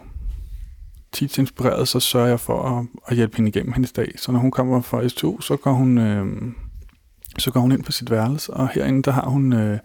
tit 1.11 1.37
inspireret, 1.37 1.87
så 1.87 1.99
sørger 1.99 2.27
jeg 2.27 2.39
for 2.39 2.63
at, 2.63 2.85
at 3.07 3.15
hjælpe 3.15 3.37
hende 3.37 3.49
igennem 3.49 3.73
hendes 3.73 3.91
dag. 3.91 4.11
Så 4.17 4.31
når 4.31 4.39
hun 4.39 4.51
kommer 4.51 4.81
fra 4.81 5.07
STU, 5.07 5.39
så 5.41 5.57
går 5.57 5.71
hun, 5.71 5.97
øh, 5.97 6.25
så 7.37 7.51
går 7.51 7.59
hun 7.59 7.71
ind 7.71 7.83
på 7.83 7.91
sit 7.91 8.11
værelse, 8.11 8.53
og 8.53 8.69
herinde 8.69 9.03
der 9.03 9.11
har 9.11 9.29
hun 9.29 9.53
øh, 9.53 9.79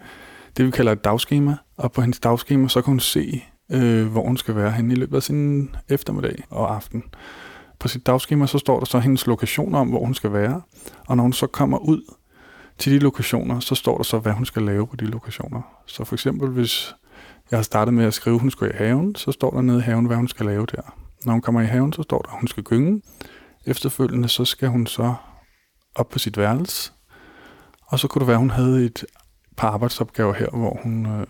det, 0.57 0.67
vi 0.67 0.71
kalder 0.71 0.93
et 0.93 1.05
dagskema, 1.05 1.57
og 1.77 1.93
på 1.93 2.01
hendes 2.01 2.21
dagskema, 2.21 2.69
så 2.69 2.83
kan 2.83 2.91
hun 2.91 3.01
se, 3.01 3.45
øh, 3.73 4.07
hvor 4.07 4.27
hun 4.27 4.37
skal 4.37 4.57
være 4.57 4.71
henne 4.71 4.93
i 4.93 4.97
løbet 4.97 5.17
af 5.17 5.23
sin 5.23 5.71
eftermiddag 5.89 6.45
og 6.51 6.75
aften. 6.75 7.05
På 7.79 7.89
sit 7.89 8.07
dagskema, 8.07 8.47
så 8.47 8.59
står 8.59 8.79
der 8.79 8.87
så 8.87 8.99
hendes 8.99 9.27
lokationer 9.27 9.79
om, 9.79 9.89
hvor 9.89 10.05
hun 10.05 10.15
skal 10.15 10.33
være, 10.33 10.61
og 11.09 11.17
når 11.17 11.23
hun 11.23 11.33
så 11.33 11.47
kommer 11.47 11.79
ud 11.79 12.15
til 12.79 12.93
de 12.93 12.99
lokationer, 12.99 13.61
så 13.61 13.75
står 13.75 13.97
der 13.97 14.05
så, 14.05 14.19
hvad 14.19 14.33
hun 14.33 14.45
skal 14.45 14.63
lave 14.63 14.87
på 14.87 14.97
de 14.97 15.05
lokationer. 15.05 15.63
Så 15.87 16.05
for 16.05 16.15
eksempel, 16.15 16.49
hvis 16.49 16.95
jeg 17.51 17.59
har 17.59 17.63
startet 17.63 17.95
med 17.95 18.05
at 18.05 18.15
skrive, 18.15 18.35
at 18.35 18.41
hun 18.41 18.51
skal 18.51 18.69
i 18.69 18.73
haven, 18.75 19.15
så 19.15 19.33
står 19.33 19.51
der 19.51 19.61
nede 19.61 19.79
i 19.79 19.83
haven, 19.83 20.07
hvad 20.07 20.17
hun 20.17 20.29
skal 20.29 20.47
lave 20.47 20.67
der. 20.67 20.97
Når 21.25 21.33
hun 21.33 21.43
kommer 21.43 21.61
i 21.61 21.67
haven, 21.67 21.93
så 21.93 22.03
står 22.03 22.19
der, 22.19 22.29
at 22.29 22.41
hun 22.41 22.49
skal 22.49 22.63
gynge. 22.63 23.03
Efterfølgende, 23.67 24.29
så 24.29 24.45
skal 24.45 24.69
hun 24.69 24.87
så 24.87 25.15
op 25.95 26.09
på 26.09 26.19
sit 26.19 26.37
værelse, 26.39 26.93
og 27.87 27.99
så 27.99 28.09
kunne 28.09 28.21
det 28.21 28.27
være, 28.27 28.37
at 28.37 28.41
hun 28.41 28.51
havde 28.51 28.85
et 28.85 29.05
par 29.57 29.69
arbejdsopgaver 29.69 30.33
her, 30.33 30.51
hvor 30.51 30.81
hun 30.83 31.07
øh, 31.07 31.27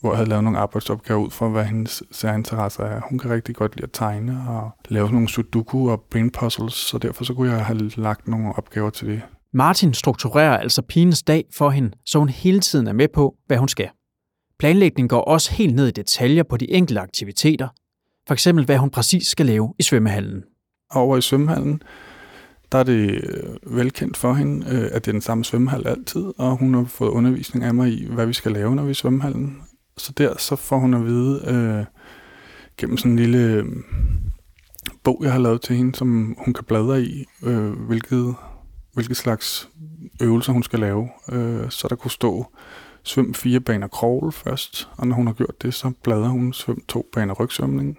hvor 0.00 0.10
jeg 0.10 0.16
havde 0.16 0.28
lavet 0.28 0.44
nogle 0.44 0.58
arbejdsopgaver 0.58 1.20
ud 1.20 1.30
fra, 1.30 1.48
hvad 1.48 1.64
hendes 1.64 2.02
særinteresser 2.10 2.84
er. 2.84 3.00
Hun 3.08 3.18
kan 3.18 3.30
rigtig 3.30 3.54
godt 3.54 3.76
lide 3.76 3.84
at 3.84 3.90
tegne 3.92 4.44
og 4.48 4.70
lave 4.88 5.10
nogle 5.10 5.28
sudoku 5.28 5.90
og 5.90 6.04
brain 6.10 6.30
puzzles, 6.30 6.74
så 6.74 6.98
derfor 6.98 7.24
så 7.24 7.34
kunne 7.34 7.52
jeg 7.52 7.64
have 7.64 7.88
lagt 7.88 8.28
nogle 8.28 8.52
opgaver 8.52 8.90
til 8.90 9.06
det. 9.08 9.22
Martin 9.52 9.94
strukturerer 9.94 10.56
altså 10.56 10.82
pigens 10.82 11.22
dag 11.22 11.44
for 11.54 11.70
hende, 11.70 11.90
så 12.06 12.18
hun 12.18 12.28
hele 12.28 12.60
tiden 12.60 12.86
er 12.86 12.92
med 12.92 13.08
på, 13.14 13.34
hvad 13.46 13.56
hun 13.56 13.68
skal. 13.68 13.88
Planlægningen 14.58 15.08
går 15.08 15.20
også 15.20 15.52
helt 15.52 15.74
ned 15.74 15.88
i 15.88 15.90
detaljer 15.90 16.42
på 16.42 16.56
de 16.56 16.70
enkelte 16.70 17.00
aktiviteter, 17.00 17.68
for 18.26 18.32
eksempel 18.32 18.64
hvad 18.64 18.78
hun 18.78 18.90
præcis 18.90 19.26
skal 19.26 19.46
lave 19.46 19.74
i 19.78 19.82
svømmehallen. 19.82 20.42
Over 20.94 21.16
i 21.16 21.20
svømmehallen, 21.20 21.82
der 22.72 22.78
er 22.78 22.82
det 22.82 23.24
øh, 23.24 23.76
velkendt 23.76 24.16
for 24.16 24.34
hende, 24.34 24.66
øh, 24.70 24.88
at 24.92 25.04
det 25.04 25.08
er 25.08 25.12
den 25.12 25.20
samme 25.20 25.44
svømmehal 25.44 25.86
altid, 25.86 26.24
og 26.38 26.56
hun 26.56 26.74
har 26.74 26.84
fået 26.84 27.10
undervisning 27.10 27.64
af 27.64 27.74
mig 27.74 27.92
i, 27.92 28.06
hvad 28.10 28.26
vi 28.26 28.32
skal 28.32 28.52
lave, 28.52 28.76
når 28.76 28.82
vi 28.82 28.88
er 28.88 28.90
i 28.90 28.94
svømmehallen. 28.94 29.62
Så 29.96 30.12
der 30.12 30.38
så 30.38 30.56
får 30.56 30.78
hun 30.78 30.94
at 30.94 31.04
vide 31.04 31.42
øh, 31.46 31.84
gennem 32.76 32.96
sådan 32.96 33.12
en 33.12 33.18
lille 33.18 33.38
øh, 33.38 33.64
bog, 35.02 35.20
jeg 35.24 35.32
har 35.32 35.38
lavet 35.38 35.60
til 35.60 35.76
hende, 35.76 35.94
som 35.94 36.36
hun 36.44 36.54
kan 36.54 36.64
bladre 36.64 37.02
i, 37.02 37.24
øh, 37.42 37.72
hvilket, 37.72 38.34
hvilket 38.94 39.16
slags 39.16 39.68
øvelser 40.22 40.52
hun 40.52 40.62
skal 40.62 40.78
lave. 40.78 41.08
Øh, 41.32 41.70
så 41.70 41.88
der 41.88 41.96
kunne 41.96 42.10
stå 42.10 42.46
svøm 43.02 43.34
fire 43.34 43.60
baner 43.60 43.88
crawl 43.88 44.32
først, 44.32 44.88
og 44.96 45.06
når 45.06 45.16
hun 45.16 45.26
har 45.26 45.34
gjort 45.34 45.62
det, 45.62 45.74
så 45.74 45.92
bladrer 46.02 46.28
hun 46.28 46.52
svøm 46.52 46.82
to 46.88 47.08
baner 47.14 47.34
rygsvømning, 47.34 47.98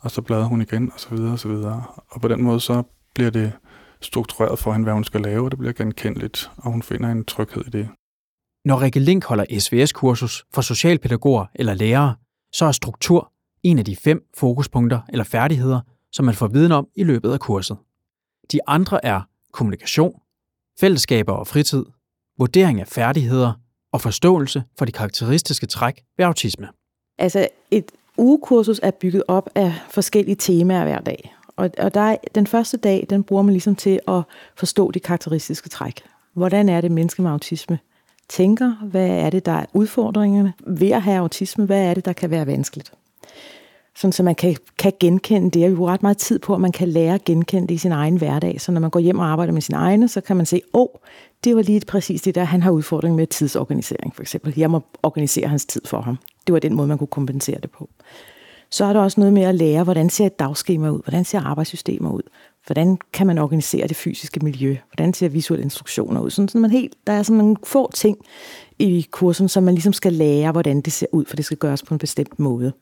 og 0.00 0.10
så 0.10 0.22
bladrer 0.22 0.44
hun 0.44 0.62
igen, 0.62 0.90
og 0.94 1.00
så 1.00 1.08
videre, 1.10 1.32
og 1.32 1.38
så 1.38 1.48
videre. 1.48 1.84
Og 2.08 2.20
på 2.20 2.28
den 2.28 2.42
måde, 2.42 2.60
så 2.60 2.82
bliver 3.14 3.30
det 3.30 3.52
struktureret 4.00 4.58
for 4.58 4.72
hende, 4.72 4.84
hvad 4.84 4.94
hun 4.94 5.04
skal 5.04 5.20
lave, 5.20 5.44
og 5.44 5.50
det 5.50 5.58
bliver 5.58 5.72
genkendeligt, 5.72 6.50
og 6.56 6.72
hun 6.72 6.82
finder 6.82 7.08
en 7.08 7.24
tryghed 7.24 7.66
i 7.66 7.70
det. 7.70 7.88
Når 8.64 8.80
Rikke 8.82 9.00
Link 9.00 9.24
holder 9.24 9.44
SVS-kursus 9.58 10.44
for 10.54 10.62
socialpædagoger 10.62 11.46
eller 11.54 11.74
lærere, 11.74 12.14
så 12.52 12.64
er 12.64 12.72
struktur 12.72 13.32
en 13.62 13.78
af 13.78 13.84
de 13.84 13.96
fem 13.96 14.28
fokuspunkter 14.36 15.00
eller 15.08 15.24
færdigheder, 15.24 15.80
som 16.12 16.24
man 16.24 16.34
får 16.34 16.46
viden 16.46 16.72
om 16.72 16.88
i 16.96 17.04
løbet 17.04 17.32
af 17.32 17.40
kurset. 17.40 17.76
De 18.52 18.60
andre 18.66 19.04
er 19.04 19.20
kommunikation, 19.52 20.20
fællesskaber 20.80 21.32
og 21.32 21.46
fritid, 21.46 21.84
vurdering 22.38 22.80
af 22.80 22.88
færdigheder 22.88 23.52
og 23.92 24.00
forståelse 24.00 24.62
for 24.78 24.84
de 24.84 24.92
karakteristiske 24.92 25.66
træk 25.66 26.02
ved 26.16 26.24
autisme. 26.24 26.68
Altså 27.18 27.48
et 27.70 27.92
ugekursus 28.18 28.80
er 28.82 28.90
bygget 28.90 29.22
op 29.28 29.50
af 29.54 29.74
forskellige 29.90 30.36
temaer 30.36 30.84
hver 30.84 31.00
dag. 31.00 31.34
Og, 31.58 31.70
og 31.78 31.94
der 31.94 32.00
er, 32.00 32.16
den 32.34 32.46
første 32.46 32.76
dag, 32.76 33.06
den 33.10 33.24
bruger 33.24 33.42
man 33.42 33.52
ligesom 33.52 33.76
til 33.76 34.00
at 34.08 34.22
forstå 34.56 34.90
de 34.90 35.00
karakteristiske 35.00 35.68
træk. 35.68 36.02
Hvordan 36.32 36.68
er 36.68 36.80
det 36.80 36.90
mennesker 36.90 37.22
med 37.22 37.30
autisme 37.30 37.78
tænker? 38.28 38.72
Hvad 38.90 39.08
er 39.08 39.30
det, 39.30 39.46
der 39.46 39.52
er 39.52 39.64
udfordringerne 39.72 40.52
ved 40.66 40.90
at 40.90 41.02
have 41.02 41.18
autisme? 41.18 41.64
Hvad 41.64 41.82
er 41.82 41.94
det, 41.94 42.04
der 42.04 42.12
kan 42.12 42.30
være 42.30 42.46
vanskeligt? 42.46 42.92
Sådan, 43.96 44.12
så 44.12 44.22
man 44.22 44.34
kan, 44.34 44.56
kan 44.78 44.92
genkende 45.00 45.50
det. 45.50 45.70
Vi 45.70 45.76
bruger 45.76 45.92
ret 45.92 46.02
meget 46.02 46.16
tid 46.16 46.38
på, 46.38 46.54
at 46.54 46.60
man 46.60 46.72
kan 46.72 46.88
lære 46.88 47.14
at 47.14 47.24
genkende 47.24 47.68
det 47.68 47.74
i 47.74 47.78
sin 47.78 47.92
egen 47.92 48.16
hverdag. 48.16 48.60
Så 48.60 48.72
når 48.72 48.80
man 48.80 48.90
går 48.90 49.00
hjem 49.00 49.18
og 49.18 49.26
arbejder 49.26 49.52
med 49.52 49.62
sin 49.62 49.74
egne, 49.74 50.08
så 50.08 50.20
kan 50.20 50.36
man 50.36 50.46
se, 50.46 50.62
åh, 50.74 50.80
oh, 50.80 50.88
det 51.44 51.56
var 51.56 51.62
lige 51.62 51.80
præcis 51.88 52.22
det 52.22 52.34
der, 52.34 52.44
han 52.44 52.62
har 52.62 52.70
udfordring 52.70 53.14
med 53.14 53.26
tidsorganisering, 53.26 54.14
for 54.14 54.22
eksempel. 54.22 54.54
Jeg 54.56 54.70
må 54.70 54.80
organisere 55.02 55.48
hans 55.48 55.66
tid 55.66 55.82
for 55.84 56.00
ham. 56.00 56.18
Det 56.46 56.52
var 56.52 56.58
den 56.58 56.74
måde, 56.74 56.88
man 56.88 56.98
kunne 56.98 57.06
kompensere 57.06 57.60
det 57.62 57.70
på. 57.70 57.88
Så 58.70 58.84
er 58.84 58.92
der 58.92 59.00
også 59.00 59.20
noget 59.20 59.32
med 59.32 59.42
at 59.42 59.54
lære, 59.54 59.84
hvordan 59.84 60.10
ser 60.10 60.26
et 60.26 60.38
dagskema 60.38 60.90
ud? 60.90 61.00
Hvordan 61.04 61.24
ser 61.24 61.40
arbejdssystemer 61.40 62.10
ud? 62.10 62.22
Hvordan 62.66 62.98
kan 63.12 63.26
man 63.26 63.38
organisere 63.38 63.86
det 63.86 63.96
fysiske 63.96 64.40
miljø? 64.40 64.76
Hvordan 64.90 65.14
ser 65.14 65.28
visuelle 65.28 65.64
instruktioner 65.64 66.20
ud? 66.20 66.30
Sådan, 66.30 66.48
sådan 66.48 66.60
man 66.60 66.70
helt, 66.70 66.94
der 67.06 67.12
er 67.12 67.22
sådan 67.22 67.38
nogle 67.38 67.56
få 67.64 67.92
ting 67.92 68.18
i 68.78 69.06
kursen, 69.10 69.48
som 69.48 69.62
man 69.62 69.74
ligesom 69.74 69.92
skal 69.92 70.12
lære, 70.12 70.52
hvordan 70.52 70.80
det 70.80 70.92
ser 70.92 71.06
ud, 71.12 71.24
for 71.24 71.36
det 71.36 71.44
skal 71.44 71.56
gøres 71.56 71.82
på 71.82 71.94
en 71.94 71.98
bestemt 71.98 72.38
måde. 72.38 72.72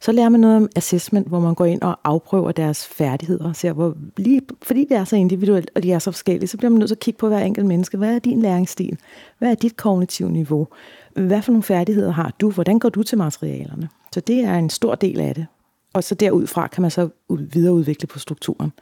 Så 0.00 0.12
lærer 0.12 0.28
man 0.28 0.40
noget 0.40 0.56
om 0.56 0.68
assessment, 0.76 1.28
hvor 1.28 1.40
man 1.40 1.54
går 1.54 1.64
ind 1.64 1.82
og 1.82 1.98
afprøver 2.04 2.52
deres 2.52 2.86
færdigheder. 2.86 3.52
Ser, 3.52 3.72
hvor, 3.72 3.96
lige, 4.16 4.40
fordi 4.62 4.84
det 4.84 4.96
er 4.96 5.04
så 5.04 5.16
individuelt, 5.16 5.70
og 5.74 5.82
de 5.82 5.92
er 5.92 5.98
så 5.98 6.10
forskellige, 6.10 6.48
så 6.48 6.56
bliver 6.56 6.70
man 6.70 6.78
nødt 6.78 6.88
til 6.88 6.94
at 6.94 7.00
kigge 7.00 7.18
på 7.18 7.28
hver 7.28 7.38
enkelt 7.38 7.66
menneske. 7.66 7.96
Hvad 7.96 8.14
er 8.14 8.18
din 8.18 8.42
læringsstil? 8.42 8.98
Hvad 9.38 9.50
er 9.50 9.54
dit 9.54 9.76
kognitive 9.76 10.30
niveau? 10.30 10.68
Hvad 11.12 11.42
for 11.42 11.52
nogle 11.52 11.62
færdigheder 11.62 12.10
har 12.10 12.34
du? 12.40 12.50
Hvordan 12.50 12.78
går 12.78 12.88
du 12.88 13.02
til 13.02 13.18
materialerne? 13.18 13.88
Så 14.12 14.20
det 14.20 14.44
er 14.44 14.54
en 14.54 14.70
stor 14.70 14.94
del 14.94 15.20
af 15.20 15.34
det. 15.34 15.46
Og 15.92 16.04
så 16.04 16.14
derudfra 16.14 16.66
kan 16.66 16.82
man 16.82 16.90
så 16.90 17.08
videreudvikle 17.28 18.06
på 18.06 18.18
strukturen. 18.18 18.72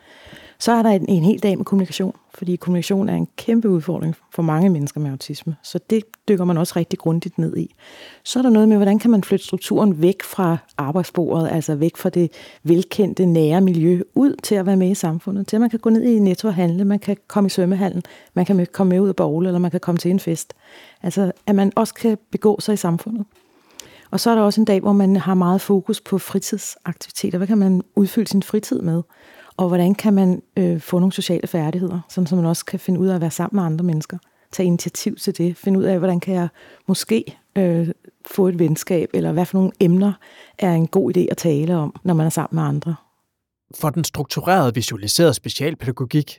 Så 0.59 0.73
er 0.73 0.83
der 0.83 0.91
en, 0.91 1.09
en 1.09 1.25
hel 1.25 1.39
dag 1.39 1.57
med 1.57 1.65
kommunikation, 1.65 2.15
fordi 2.35 2.57
kommunikation 2.57 3.09
er 3.09 3.15
en 3.15 3.29
kæmpe 3.37 3.69
udfordring 3.69 4.15
for 4.35 4.43
mange 4.43 4.71
mennesker 4.71 5.01
med 5.01 5.11
autisme. 5.11 5.57
Så 5.63 5.79
det 5.91 6.05
dykker 6.29 6.45
man 6.45 6.59
også 6.59 6.73
rigtig 6.77 6.99
grundigt 6.99 7.39
ned 7.39 7.57
i. 7.57 7.75
Så 8.25 8.39
er 8.39 8.43
der 8.43 8.51
noget 8.51 8.69
med, 8.69 8.77
hvordan 8.77 8.99
kan 8.99 9.11
man 9.11 9.25
flytte 9.25 9.45
strukturen 9.45 10.03
væk 10.03 10.23
fra 10.23 10.57
arbejdsbordet, 10.77 11.49
altså 11.49 11.75
væk 11.75 11.97
fra 11.97 12.09
det 12.09 12.33
velkendte, 12.63 13.27
nære 13.27 13.61
miljø, 13.61 14.03
ud 14.15 14.37
til 14.43 14.55
at 14.55 14.67
være 14.67 14.77
med 14.77 14.91
i 14.91 14.95
samfundet. 14.95 15.47
Til 15.47 15.57
at 15.57 15.61
man 15.61 15.71
kan 15.71 15.79
gå 15.79 15.91
ned 15.91 16.03
i 16.03 16.19
netto 16.19 16.49
og 16.49 16.55
handle, 16.55 16.85
man 16.85 16.99
kan 16.99 17.17
komme 17.29 17.47
i 17.47 17.51
svømmehallen, 17.51 18.03
man 18.35 18.47
kan 18.47 18.67
komme 18.73 18.89
med 18.91 19.01
ud 19.01 19.09
og 19.09 19.17
bowl, 19.17 19.47
eller 19.47 19.59
man 19.59 19.71
kan 19.71 19.81
komme 19.81 19.99
til 19.99 20.11
en 20.11 20.21
fest. 20.21 20.55
Altså, 21.03 21.33
at 21.47 21.55
man 21.55 21.73
også 21.77 21.95
kan 21.95 22.19
begå 22.31 22.61
sig 22.61 22.73
i 22.73 22.77
samfundet. 22.77 23.25
Og 24.11 24.21
så 24.21 24.31
er 24.31 24.35
der 24.35 24.43
også 24.43 24.61
en 24.61 24.65
dag, 24.65 24.81
hvor 24.81 24.93
man 24.93 25.17
har 25.17 25.35
meget 25.35 25.61
fokus 25.61 26.01
på 26.01 26.19
fritidsaktiviteter. 26.19 27.39
Hvad 27.39 27.47
kan 27.47 27.59
man 27.59 27.83
udfylde 27.97 28.29
sin 28.29 28.43
fritid 28.43 28.81
med? 28.81 29.03
Og 29.57 29.69
hvordan 29.69 29.95
kan 29.95 30.15
man 30.15 30.43
øh, 30.57 30.81
få 30.81 30.99
nogle 30.99 31.13
sociale 31.13 31.47
færdigheder, 31.47 32.01
sådan 32.09 32.27
så 32.27 32.37
man 32.37 32.45
også 32.45 32.65
kan 32.65 32.81
finde 32.81 33.01
ud 33.01 33.07
af 33.07 33.15
at 33.15 33.21
være 33.21 33.31
sammen 33.31 33.57
med 33.57 33.65
andre 33.65 33.85
mennesker. 33.85 34.19
Tage 34.53 34.67
initiativ 34.67 35.17
til 35.17 35.39
det. 35.39 35.57
Finde 35.57 35.79
ud 35.79 35.85
af, 35.85 35.99
hvordan 35.99 36.21
kan 36.21 36.35
jeg 36.35 36.49
måske 36.87 37.39
øh, 37.57 37.89
få 38.27 38.49
et 38.49 38.59
venskab, 38.59 39.11
eller 39.15 39.33
hvad 39.33 39.47
for 39.47 39.59
nogle 39.59 39.73
emner 39.81 40.13
er 40.59 40.73
en 40.73 40.87
god 40.87 41.17
idé 41.17 41.27
at 41.31 41.37
tale 41.37 41.77
om, 41.77 41.95
når 42.05 42.15
man 42.15 42.27
er 42.27 42.31
sammen 42.31 42.57
med 42.57 42.63
andre. 42.63 42.95
For 43.75 43.91
den 43.91 44.05
strukturerede 44.05 44.75
visualiserede 44.75 45.35
specialpædagogik 45.35 46.39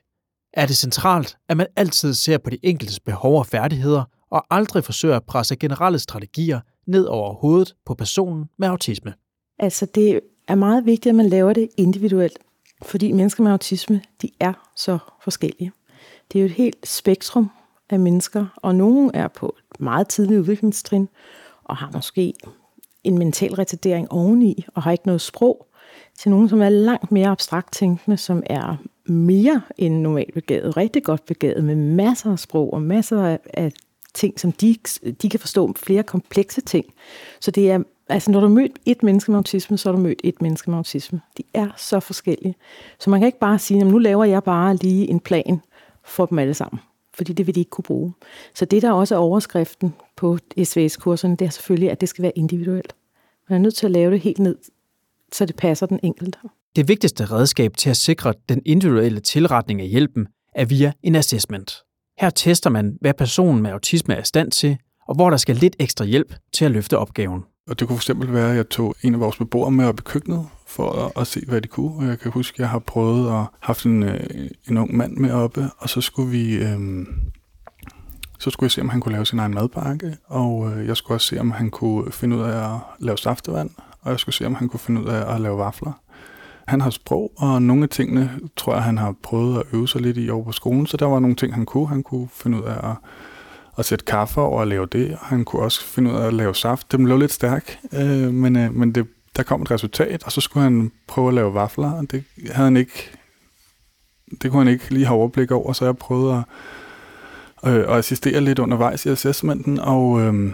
er 0.54 0.66
det 0.66 0.78
centralt, 0.78 1.38
at 1.50 1.58
man 1.58 1.68
altid 1.76 2.14
ser 2.14 2.38
på 2.38 2.50
de 2.50 2.58
enkeltes 2.64 3.00
behov 3.00 3.40
og 3.40 3.46
færdigheder, 3.46 4.04
og 4.32 4.46
aldrig 4.50 4.84
forsøger 4.84 5.16
at 5.16 5.24
presse 5.24 5.56
generelle 5.56 6.00
strategier 6.00 6.60
ned 6.88 7.06
over 7.06 7.34
hovedet 7.34 7.76
på 7.86 7.94
personen 7.94 8.46
med 8.60 8.68
autisme. 8.68 9.14
Altså 9.60 9.86
det 9.96 10.20
er 10.48 10.56
meget 10.56 10.86
vigtigt, 10.86 11.12
at 11.12 11.16
man 11.16 11.30
laver 11.30 11.54
det 11.54 11.70
individuelt. 11.78 12.38
Fordi 12.82 13.12
mennesker 13.12 13.44
med 13.44 13.52
autisme, 13.52 14.02
de 14.22 14.30
er 14.40 14.54
så 14.76 14.98
forskellige. 15.22 15.72
Det 16.32 16.40
er 16.40 16.44
jo 16.44 16.46
et 16.46 16.52
helt 16.52 16.88
spektrum 16.88 17.50
af 17.90 18.00
mennesker, 18.00 18.46
og 18.56 18.76
nogle 18.76 19.12
er 19.14 19.28
på 19.28 19.56
et 19.58 19.80
meget 19.80 20.08
tidligt 20.08 20.40
udviklingstrin, 20.40 21.10
og 21.64 21.78
har 21.78 21.92
måske 21.94 22.34
en 23.04 23.18
mental 23.18 23.54
retardering 23.54 24.12
oveni, 24.12 24.66
og 24.76 24.84
har 24.84 24.92
ikke 24.92 25.06
noget 25.08 25.22
sprog, 25.22 25.68
til 26.20 26.32
nogen, 26.32 26.50
som 26.50 26.62
er 26.62 26.70
langt 26.70 27.12
mere 27.12 27.28
abstrakt 27.28 27.74
tænkende, 27.74 28.18
som 28.18 28.44
er 28.46 28.76
mere 29.06 29.62
end 29.78 30.02
normalt 30.02 30.34
begavet, 30.34 30.78
rigtig 30.78 31.04
godt 31.04 31.26
begavet, 31.26 31.64
med 31.64 31.76
masser 31.76 32.32
af 32.32 32.40
sprog 32.40 32.74
og 32.74 32.82
masser 32.82 33.38
af 33.54 33.72
ting, 34.14 34.40
som 34.40 34.52
de, 34.52 34.76
de 35.22 35.30
kan 35.30 35.40
forstå, 35.40 35.74
flere 35.74 36.04
komplekse 36.04 36.62
ting. 36.62 36.86
Så 37.40 37.52
det 37.52 37.72
er 37.72 37.84
Altså, 38.10 38.32
når 38.32 38.40
du 38.40 38.48
har 38.48 38.54
mødt 38.54 38.72
et 38.86 39.04
menneske 39.04 39.32
med 39.32 39.38
autisme, 39.38 39.78
så 39.78 39.90
har 39.90 39.96
du 39.96 40.02
mødt 40.02 40.22
et 40.24 40.42
menneske 40.42 40.70
med 40.70 40.78
autisme. 40.78 41.22
De 41.38 41.44
er 41.54 41.68
så 41.78 42.00
forskellige. 42.00 42.56
Så 43.00 43.10
man 43.10 43.20
kan 43.20 43.26
ikke 43.26 43.40
bare 43.40 43.60
sige, 43.60 43.82
at 43.82 43.88
nu 43.88 43.98
laver 43.98 44.26
jeg 44.26 44.44
bare 44.44 44.76
lige 44.76 45.10
en 45.10 45.20
plan 45.20 45.62
for 46.04 46.26
dem 46.26 46.40
alle 46.40 46.54
sammen. 46.54 46.80
Fordi 47.14 47.34
det 47.34 47.48
vil 47.48 47.56
de 47.56 47.60
ikke 47.60 47.70
kunne 47.70 47.84
bruge. 47.84 48.14
Så 48.56 48.66
det, 48.66 48.82
der 48.82 48.92
også 48.92 49.16
er 49.16 49.20
overskriften 49.20 49.94
på 50.16 50.38
SVS-kurserne, 50.64 51.36
det 51.36 51.46
er 51.46 51.50
selvfølgelig, 51.50 51.92
at 51.92 52.02
det 52.02 52.10
skal 52.10 52.22
være 52.22 52.32
individuelt. 52.36 52.96
Man 53.50 53.60
er 53.60 53.62
nødt 53.64 53.76
til 53.76 53.86
at 53.86 53.92
lave 53.92 54.12
det 54.12 54.20
helt 54.20 54.40
ned, 54.40 54.56
så 55.32 55.46
det 55.46 55.56
passer 55.56 55.86
den 55.86 56.00
enkelte. 56.04 56.40
Det 56.76 56.88
vigtigste 56.88 57.26
redskab 57.26 57.78
til 57.78 57.90
at 57.90 57.98
sikre 57.98 58.34
den 58.50 58.62
individuelle 58.66 59.20
tilretning 59.20 59.82
af 59.82 59.88
hjælpen 59.88 60.28
er 60.56 60.66
via 60.66 60.94
en 61.04 61.16
assessment. 61.16 61.84
Her 62.20 62.30
tester 62.30 62.70
man, 62.70 62.98
hvad 63.02 63.14
personen 63.14 63.62
med 63.62 63.72
autisme 63.72 64.14
er 64.14 64.22
i 64.22 64.26
stand 64.26 64.52
til, 64.52 64.78
og 65.08 65.16
hvor 65.16 65.30
der 65.30 65.38
skal 65.38 65.56
lidt 65.56 65.76
ekstra 65.80 66.06
hjælp 66.06 66.36
til 66.54 66.66
at 66.66 66.72
løfte 66.72 66.98
opgaven. 66.98 67.44
Og 67.68 67.80
det 67.80 67.88
kunne 67.88 68.00
fx 68.00 68.10
være, 68.16 68.50
at 68.50 68.58
jeg 68.58 68.70
tog 68.70 68.96
en 69.02 69.14
af 69.14 69.20
vores 69.20 69.38
beboere 69.38 69.72
med 69.72 69.86
op 69.86 70.00
i 70.00 70.04
køkkenet, 70.06 70.48
for 70.68 70.92
at, 70.92 71.22
at 71.22 71.28
se, 71.28 71.42
hvad 71.48 71.62
de 71.62 71.68
kunne. 71.68 71.96
Og 71.98 72.06
jeg 72.06 72.20
kan 72.20 72.32
huske, 72.32 72.56
at 72.56 72.60
jeg 72.60 72.70
har 72.70 72.80
prøvet 72.80 73.40
at 73.40 73.46
have 73.60 73.76
en, 73.86 74.04
øh, 74.04 74.50
en 74.70 74.78
ung 74.78 74.98
mand 74.98 75.18
med 75.18 75.32
oppe, 75.32 75.70
og 75.78 75.90
så 75.90 76.02
skulle 76.02 76.32
vi... 76.32 76.56
Øhm, 76.56 77.08
så 78.40 78.50
skulle 78.50 78.66
jeg 78.66 78.72
se, 78.72 78.82
om 78.82 78.90
han 78.90 79.02
kunne 79.02 79.12
lave 79.12 79.26
sin 79.26 79.40
egen 79.40 79.54
madpakke, 79.54 80.18
og 80.28 80.72
øh, 80.72 80.88
jeg 80.88 80.98
skulle 80.98 81.16
også 81.16 81.28
se, 81.28 81.40
om 81.40 81.52
han 81.52 81.70
kunne 81.70 82.12
finde 82.12 82.38
ud 82.38 82.42
af 82.42 82.74
at 82.74 82.80
lave 83.00 83.18
saftevand, 83.18 83.70
og 84.02 84.12
jeg 84.12 84.20
skulle 84.20 84.36
se, 84.36 84.46
om 84.46 84.56
han 84.56 84.70
kunne 84.70 84.80
finde 84.80 85.02
ud 85.02 85.08
af 85.08 85.36
at 85.36 85.42
lave 85.42 85.58
vafler. 85.58 85.92
Han 86.68 86.82
har 86.82 86.90
sprog, 86.90 87.32
og 87.38 87.62
nogle 87.62 87.84
af 87.84 87.90
tingene 87.90 88.40
tror 88.58 88.74
jeg, 88.74 88.84
han 88.84 88.98
har 88.98 89.16
prøvet 89.24 89.58
at 89.58 89.64
øve 89.74 89.88
sig 89.88 90.02
lidt 90.02 90.18
i 90.18 90.30
over 90.30 90.44
på 90.44 90.52
skolen, 90.52 90.88
så 90.88 90.98
der 90.98 91.06
var 91.06 91.20
nogle 91.20 91.36
ting, 91.36 91.54
han 91.54 91.66
kunne. 91.66 91.88
Han 91.88 92.04
kunne 92.04 92.28
finde 92.32 92.58
ud 92.58 92.64
af 92.64 92.90
at 92.90 92.96
at 93.78 93.86
sætte 93.86 94.06
kaffe 94.06 94.42
over 94.42 94.60
og 94.60 94.68
lave 94.68 94.86
det. 94.86 95.18
Han 95.22 95.46
kunne 95.46 95.62
også 95.62 95.84
finde 95.84 96.12
ud 96.12 96.16
af 96.16 96.28
at 96.28 96.34
lave 96.34 96.56
saft. 96.56 96.92
Det 96.92 97.00
blev 97.00 97.18
lidt 97.18 97.32
stærk, 97.32 97.80
øh, 97.94 98.34
men, 98.34 98.56
øh, 98.56 98.74
men 98.74 98.92
det, 98.92 99.08
der 99.36 99.44
kom 99.44 99.62
et 99.62 99.72
resultat, 99.72 100.24
og 100.24 100.32
så 100.32 100.42
skulle 100.42 100.64
han 100.64 100.92
prøve 101.08 101.28
at 101.28 101.34
lave 101.34 101.54
vafler, 101.54 101.92
og 101.92 102.12
det 102.12 102.24
havde 102.52 102.66
han 102.66 102.78
ikke, 102.78 103.12
det 104.42 104.52
kunne 104.52 104.64
han 104.64 104.74
ikke 104.74 104.94
lige 104.94 105.06
have 105.06 105.18
overblik 105.18 105.52
over, 105.52 105.74
så 105.74 105.86
jeg 105.86 105.98
prøvede 105.98 106.44
at, 107.64 107.72
øh, 107.74 107.80
at 107.80 107.98
assistere 107.98 108.42
lidt 108.42 108.60
undervejs 108.60 109.06
i 109.06 109.10
assessmenten, 109.10 109.80
og, 109.80 110.22
øh, 110.22 110.52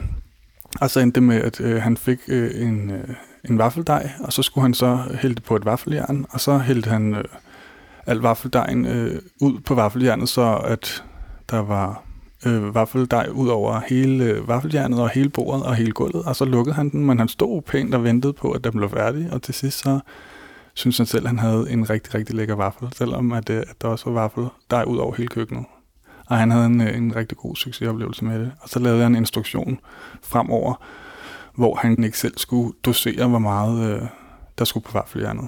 og 0.81 0.89
så 0.89 0.99
endte 0.99 1.15
det 1.15 1.23
med, 1.23 1.41
at 1.41 1.61
øh, 1.61 1.81
han 1.81 1.97
fik 1.97 2.19
øh, 2.27 2.61
en, 2.61 2.91
øh, 2.91 3.09
en 3.49 3.57
vaffeldej, 3.57 4.11
og 4.19 4.33
så 4.33 4.43
skulle 4.43 4.63
han 4.63 4.73
så 4.73 4.99
hælde 5.21 5.35
det 5.35 5.43
på 5.43 5.55
et 5.55 5.65
vaffeljern, 5.65 6.25
og 6.29 6.39
så 6.39 6.57
hældte 6.57 6.89
han 6.89 7.13
øh, 7.13 7.23
al 8.05 8.17
vaffeldejen 8.17 8.85
øh, 8.85 9.21
ud 9.41 9.59
på 9.59 9.75
vaffeljernet, 9.75 10.29
så 10.29 10.55
at 10.55 11.03
der 11.49 11.59
var 11.59 12.03
øh, 12.45 12.75
vaffeldej 12.75 13.29
ud 13.31 13.47
over 13.47 13.81
hele 13.87 14.23
øh, 14.23 14.47
vaffeljernet 14.47 14.99
og 14.99 15.09
hele 15.09 15.29
bordet 15.29 15.63
og 15.63 15.75
hele 15.75 15.91
gulvet, 15.91 16.25
og 16.25 16.35
så 16.35 16.45
lukkede 16.45 16.75
han 16.75 16.89
den, 16.89 17.05
men 17.05 17.19
han 17.19 17.27
stod 17.27 17.61
pænt 17.61 17.95
og 17.95 18.03
ventede 18.03 18.33
på, 18.33 18.51
at 18.51 18.63
den 18.63 18.71
blev 18.71 18.89
færdig, 18.89 19.29
og 19.31 19.41
til 19.41 19.53
sidst 19.53 19.79
så 19.79 19.99
synes 20.73 20.97
han 20.97 21.05
selv, 21.05 21.23
at 21.23 21.29
han 21.29 21.39
havde 21.39 21.71
en 21.71 21.89
rigtig, 21.89 22.15
rigtig 22.15 22.35
lækker 22.35 22.55
vaffel, 22.55 22.87
selvom 22.95 23.31
at, 23.31 23.49
øh, 23.49 23.57
at 23.57 23.81
der 23.81 23.87
også 23.87 24.09
var 24.09 24.21
vaffeldej 24.21 24.83
ud 24.87 24.97
over 24.97 25.15
hele 25.15 25.27
køkkenet. 25.27 25.65
Og 26.27 26.37
han 26.37 26.51
havde 26.51 26.65
en, 26.65 26.81
øh, 26.81 26.97
en 26.97 27.15
rigtig 27.15 27.37
god 27.37 27.55
succesoplevelse 27.55 28.25
med 28.25 28.39
det. 28.39 28.51
Og 28.61 28.69
så 28.69 28.79
lavede 28.79 28.99
jeg 28.99 29.07
en 29.07 29.15
instruktion 29.15 29.79
fremover, 30.23 30.83
hvor 31.55 31.75
han 31.75 32.03
ikke 32.03 32.17
selv 32.17 32.37
skulle 32.37 32.73
dosere, 32.85 33.27
hvor 33.27 33.39
meget 33.39 33.95
øh, 33.95 34.01
der 34.57 34.65
skulle 34.65 34.83
på 34.83 34.91
vaffeljernet. 34.93 35.47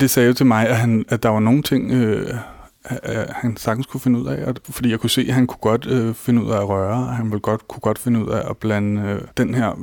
Det 0.00 0.10
sagde 0.10 0.28
jo 0.28 0.34
til 0.34 0.46
mig, 0.46 0.68
at, 0.68 0.76
han, 0.76 1.04
at 1.08 1.22
der 1.22 1.28
var 1.28 1.40
nogle 1.40 1.62
ting, 1.62 1.90
øh, 1.90 2.34
Øh, 2.90 3.16
øh, 3.16 3.24
han 3.30 3.56
sagtens 3.56 3.86
kunne 3.86 4.00
finde 4.00 4.20
ud 4.20 4.26
af, 4.26 4.54
fordi 4.64 4.90
jeg 4.90 5.00
kunne 5.00 5.10
se, 5.10 5.20
at 5.20 5.34
han 5.34 5.46
kunne 5.46 5.60
godt 5.60 5.86
øh, 5.86 6.14
finde 6.14 6.42
ud 6.42 6.50
af 6.50 6.56
at 6.56 6.68
røre, 6.68 7.06
han 7.06 7.26
ville 7.26 7.40
godt, 7.40 7.68
kunne 7.68 7.80
godt 7.80 7.98
finde 7.98 8.24
ud 8.24 8.28
af 8.28 8.50
at 8.50 8.56
blande 8.56 9.02
øh, 9.02 9.20
den 9.36 9.54
her 9.54 9.76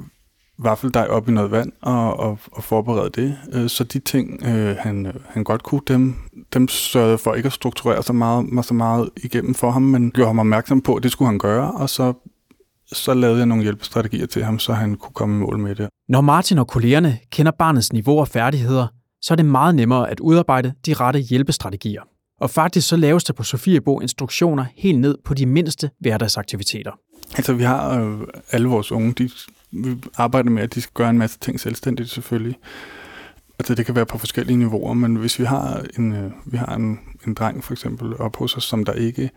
vaffeldej 0.60 1.08
op 1.10 1.30
i 1.30 1.32
noget 1.32 1.52
vand 1.52 1.72
og, 1.82 2.20
og, 2.20 2.40
og 2.52 2.64
forberede 2.64 3.10
det. 3.22 3.38
Øh, 3.54 3.70
så 3.70 3.84
de 3.84 4.00
ting, 4.00 4.44
øh, 4.44 4.76
han, 4.80 5.06
øh, 5.06 5.14
han 5.28 5.44
godt 5.44 5.64
kunne, 5.64 5.82
dem, 5.88 6.16
dem 6.54 6.68
sørgede 6.68 7.18
for 7.18 7.34
ikke 7.34 7.48
at 7.48 7.54
strukturere 7.54 8.04
så 8.04 8.14
meget, 8.14 8.66
så 8.66 8.74
meget 8.74 9.10
igennem 9.24 9.54
for 9.54 9.72
ham, 9.72 9.82
men 9.82 10.12
gjorde 10.12 10.30
ham 10.30 10.40
opmærksom 10.40 10.82
på, 10.82 10.96
at 10.96 11.04
det 11.04 11.12
skulle 11.12 11.30
han 11.30 11.40
gøre, 11.40 11.72
og 11.72 11.90
så, 11.90 12.14
så 12.92 13.14
lavede 13.14 13.38
jeg 13.38 13.46
nogle 13.46 13.64
hjælpestrategier 13.64 14.26
til 14.26 14.44
ham, 14.44 14.60
så 14.60 14.74
han 14.74 14.96
kunne 14.96 15.14
komme 15.14 15.36
i 15.36 15.40
mål 15.40 15.60
med 15.60 15.76
det. 15.76 15.90
Når 16.10 16.22
Martin 16.22 16.58
og 16.58 16.68
kollegerne 16.68 17.18
kender 17.32 17.52
barnets 17.52 17.94
niveau 17.94 18.20
og 18.20 18.28
færdigheder, 18.28 18.88
så 19.22 19.34
er 19.34 19.36
det 19.36 19.46
meget 19.46 19.76
nemmere 19.76 20.10
at 20.10 20.20
udarbejde 20.20 20.74
de 20.86 20.94
rette 20.94 21.20
hjælpestrategier. 21.20 22.02
Og 22.40 22.50
faktisk 22.50 22.88
så 22.88 22.98
laves 22.98 23.24
der 23.24 23.34
på 23.34 23.44
Sofiebo 23.44 24.00
instruktioner 24.00 24.66
helt 24.76 25.00
ned 25.00 25.18
på 25.26 25.34
de 25.34 25.46
mindste 25.46 25.90
hverdagsaktiviteter. 26.00 26.92
Altså 27.36 27.54
vi 27.54 27.64
har 27.64 28.02
øh, 28.02 28.20
alle 28.52 28.68
vores 28.68 28.92
unge, 28.92 29.14
de 29.14 29.30
vi 29.72 29.96
arbejder 30.18 30.50
med, 30.50 30.64
at 30.64 30.76
de 30.76 30.82
skal 30.82 30.94
gøre 30.94 31.10
en 31.10 31.18
masse 31.18 31.40
ting 31.40 31.60
selvstændigt 31.60 32.10
selvfølgelig. 32.10 32.58
Altså 33.60 33.76
det 33.76 33.86
kan 33.86 33.96
være 33.96 34.06
på 34.06 34.18
forskellige 34.18 34.58
niveauer, 34.58 34.94
men 34.94 35.16
hvis 35.16 35.40
vi 35.40 35.44
har 35.44 35.86
en, 35.98 36.14
øh, 36.14 36.32
vi 36.46 36.58
har 36.58 36.76
en, 36.76 37.00
en 37.28 37.34
dreng 37.34 37.64
for 37.64 37.74
eksempel 37.74 38.18
op 38.18 38.36
hos 38.36 38.58
os, 38.58 38.64
som 38.64 38.86
der 38.86 38.94
ikke 38.94 39.30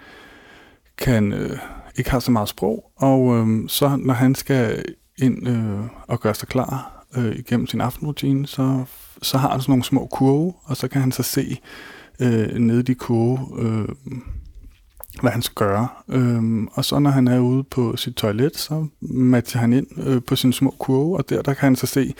kan, 0.98 1.32
øh, 1.32 1.58
ikke 1.96 2.10
har 2.10 2.18
så 2.18 2.30
meget 2.30 2.48
sprog, 2.48 2.92
og 2.96 3.36
øh, 3.36 3.68
så 3.68 3.96
når 3.96 4.14
han 4.14 4.34
skal 4.34 4.84
ind 5.18 5.48
øh, 5.48 5.80
og 6.08 6.20
gøre 6.20 6.34
sig 6.34 6.48
klar 6.48 7.04
øh, 7.16 7.36
igennem 7.36 7.66
sin 7.66 7.80
aftenrutine, 7.80 8.46
så, 8.46 8.84
så 9.22 9.38
har 9.38 9.50
han 9.50 9.60
sådan 9.60 9.72
nogle 9.72 9.84
små 9.84 10.06
kurve, 10.06 10.52
og 10.64 10.76
så 10.76 10.88
kan 10.88 11.00
han 11.00 11.12
så 11.12 11.22
se, 11.22 11.58
øh, 12.20 12.58
nede 12.58 12.80
i 12.80 12.82
de 12.82 12.94
kurve, 12.94 13.62
øh, 13.62 13.88
hvad 15.20 15.30
han 15.30 15.42
skal 15.42 15.54
gøre. 15.54 15.88
Øh, 16.08 16.66
og 16.72 16.84
så 16.84 16.98
når 16.98 17.10
han 17.10 17.28
er 17.28 17.38
ude 17.38 17.64
på 17.64 17.96
sit 17.96 18.14
toilet, 18.14 18.56
så 18.56 18.86
matcher 19.00 19.60
han 19.60 19.72
ind 19.72 19.86
øh, 20.06 20.22
på 20.22 20.36
sin 20.36 20.52
små 20.52 20.74
kurve, 20.78 21.16
og 21.16 21.28
der, 21.28 21.42
der 21.42 21.54
kan 21.54 21.66
han 21.66 21.76
så 21.76 21.86
se, 21.86 22.14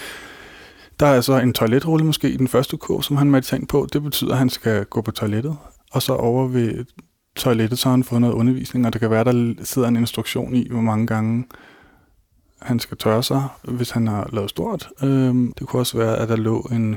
der 1.00 1.06
er 1.06 1.20
så 1.20 1.38
en 1.38 1.52
toiletrulle 1.52 2.06
måske 2.06 2.30
i 2.30 2.36
den 2.36 2.48
første 2.48 2.76
kurve, 2.76 3.02
som 3.02 3.16
han 3.16 3.30
matcher 3.30 3.58
ind 3.58 3.66
på. 3.66 3.88
Det 3.92 4.02
betyder, 4.02 4.32
at 4.32 4.38
han 4.38 4.50
skal 4.50 4.84
gå 4.84 5.00
på 5.00 5.10
toilettet. 5.10 5.56
Og 5.92 6.02
så 6.02 6.12
over 6.12 6.48
ved 6.48 6.84
toilettet, 7.36 7.78
så 7.78 7.88
har 7.88 7.90
han 7.90 8.04
fået 8.04 8.20
noget 8.20 8.34
undervisning, 8.34 8.86
og 8.86 8.92
det 8.92 9.00
kan 9.00 9.10
være, 9.10 9.24
der 9.24 9.54
sidder 9.62 9.88
en 9.88 9.96
instruktion 9.96 10.54
i, 10.54 10.68
hvor 10.70 10.80
mange 10.80 11.06
gange 11.06 11.44
han 12.60 12.78
skal 12.78 12.96
tørre 12.96 13.22
sig, 13.22 13.42
hvis 13.62 13.90
han 13.90 14.08
har 14.08 14.28
lavet 14.32 14.50
stort. 14.50 14.88
Øhm, 15.02 15.52
det 15.58 15.66
kunne 15.66 15.80
også 15.80 15.98
være, 15.98 16.16
at 16.16 16.28
der 16.28 16.36
lå 16.36 16.68
en 16.72 16.96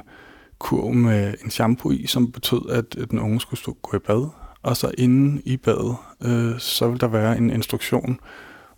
kurv 0.59 0.93
med 0.93 1.33
en 1.43 1.49
shampoo 1.49 1.91
i, 1.91 2.05
som 2.07 2.31
betød, 2.31 2.69
at 2.69 2.95
den 3.11 3.19
unge 3.19 3.41
skulle 3.41 3.59
stå, 3.59 3.77
gå 3.81 3.97
i 3.97 3.99
bad. 3.99 4.29
Og 4.61 4.77
så 4.77 4.91
inde 4.97 5.41
i 5.45 5.57
badet, 5.57 5.95
øh, 6.23 6.59
så 6.59 6.87
ville 6.87 6.99
der 6.99 7.07
være 7.07 7.37
en 7.37 7.49
instruktion, 7.49 8.19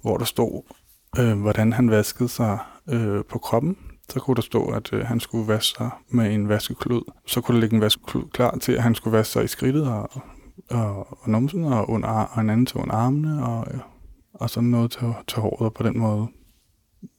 hvor 0.01 0.17
der 0.17 0.25
stod, 0.25 0.74
øh, 1.19 1.41
hvordan 1.41 1.74
han 1.74 1.89
vaskede 1.89 2.29
sig 2.29 2.60
øh, 2.89 3.24
på 3.29 3.38
kroppen. 3.38 3.77
Så 4.10 4.19
kunne 4.19 4.36
der 4.36 4.41
stå, 4.41 4.65
at 4.65 4.93
øh, 4.93 5.05
han 5.05 5.19
skulle 5.19 5.48
vaske 5.48 5.77
sig 5.77 5.89
med 6.10 6.34
en 6.34 6.50
vaskeklud. 6.50 7.01
Så 7.27 7.41
kunne 7.41 7.55
der 7.55 7.62
ligge 7.62 7.75
en 7.75 7.81
vaskeklud 7.81 8.24
klar 8.34 8.57
til, 8.57 8.72
at 8.72 8.84
han 8.84 8.96
skulle 8.96 9.17
vaske 9.17 9.34
sig 9.34 9.43
i 9.43 9.48
skridtet 9.48 9.88
og, 9.88 10.12
og, 10.69 11.24
og 11.24 11.29
numsen 11.29 11.63
og, 11.63 11.89
under, 11.89 12.10
og 12.10 12.41
en 12.41 12.50
anden 12.50 12.65
til 12.65 12.77
under 12.77 12.96
armene 12.96 13.46
og, 13.46 13.67
øh, 13.74 13.79
og 14.34 14.50
sådan 14.50 14.69
noget 14.69 14.91
til, 14.91 15.13
til 15.27 15.41
håret 15.41 15.62
og 15.62 15.74
på 15.74 15.84
den 15.84 16.00
måde 16.00 16.27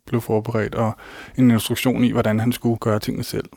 blev 0.06 0.20
forberedt 0.20 0.74
og 0.74 0.92
en 1.38 1.50
instruktion 1.50 2.04
i, 2.04 2.12
hvordan 2.12 2.40
han 2.40 2.52
skulle 2.52 2.78
gøre 2.78 2.98
tingene 2.98 3.24
selv. 3.24 3.48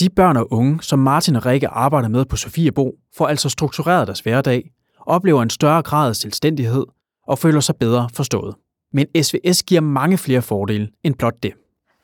De 0.00 0.10
børn 0.10 0.36
og 0.36 0.52
unge, 0.52 0.82
som 0.82 0.98
Martin 0.98 1.36
og 1.36 1.46
Rikke 1.46 1.68
arbejder 1.68 2.08
med 2.08 2.24
på 2.24 2.36
Sofiebo, 2.36 2.94
får 3.14 3.26
altså 3.26 3.48
struktureret 3.48 4.06
deres 4.06 4.20
hverdag, 4.20 4.70
oplever 5.06 5.42
en 5.42 5.50
større 5.50 5.82
grad 5.82 6.08
af 6.08 6.16
selvstændighed 6.16 6.84
og 7.26 7.38
føler 7.38 7.60
sig 7.60 7.76
bedre 7.76 8.08
forstået. 8.14 8.54
Men 8.92 9.06
SVS 9.22 9.62
giver 9.62 9.80
mange 9.80 10.18
flere 10.18 10.42
fordele 10.42 10.88
end 11.04 11.14
blot 11.14 11.42
det. 11.42 11.52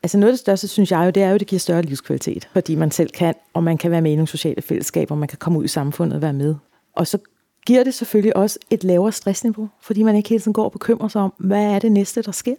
Altså 0.03 0.19
noget 0.19 0.29
af 0.29 0.33
det 0.33 0.41
største, 0.41 0.69
synes 0.69 0.91
jeg 0.91 1.05
jo, 1.05 1.11
det 1.11 1.23
er 1.23 1.29
jo, 1.29 1.35
at 1.35 1.41
det 1.41 1.49
giver 1.49 1.61
større 1.61 1.83
livskvalitet, 1.83 2.49
fordi 2.53 2.75
man 2.75 2.91
selv 2.91 3.11
kan, 3.11 3.35
og 3.55 3.65
man 3.65 3.79
kan 3.79 3.91
være 3.91 4.03
med 4.03 4.13
i 4.13 4.17
nogle 4.17 4.29
sociale 4.29 4.63
fællesskaber, 4.63 5.15
og 5.15 5.19
man 5.19 5.29
kan 5.29 5.39
komme 5.39 5.59
ud 5.59 5.65
i 5.65 5.69
samfundet 5.69 6.17
og 6.17 6.23
være 6.23 6.33
med. 6.33 6.55
Og 6.97 7.07
så 7.07 7.19
giver 7.67 7.85
det 7.85 7.95
selvfølgelig 7.95 8.37
også 8.37 8.59
et 8.71 8.85
lavere 8.85 9.13
stressniveau, 9.13 9.69
fordi 9.83 10.03
man 10.03 10.17
ikke 10.17 10.29
hele 10.29 10.41
tiden 10.41 10.53
går 10.53 10.65
og 10.65 10.73
bekymrer 10.73 11.09
sig 11.09 11.23
om, 11.23 11.33
hvad 11.39 11.65
er 11.65 11.79
det 11.79 11.93
næste, 11.93 12.23
der 12.23 12.33
sker. 12.33 12.55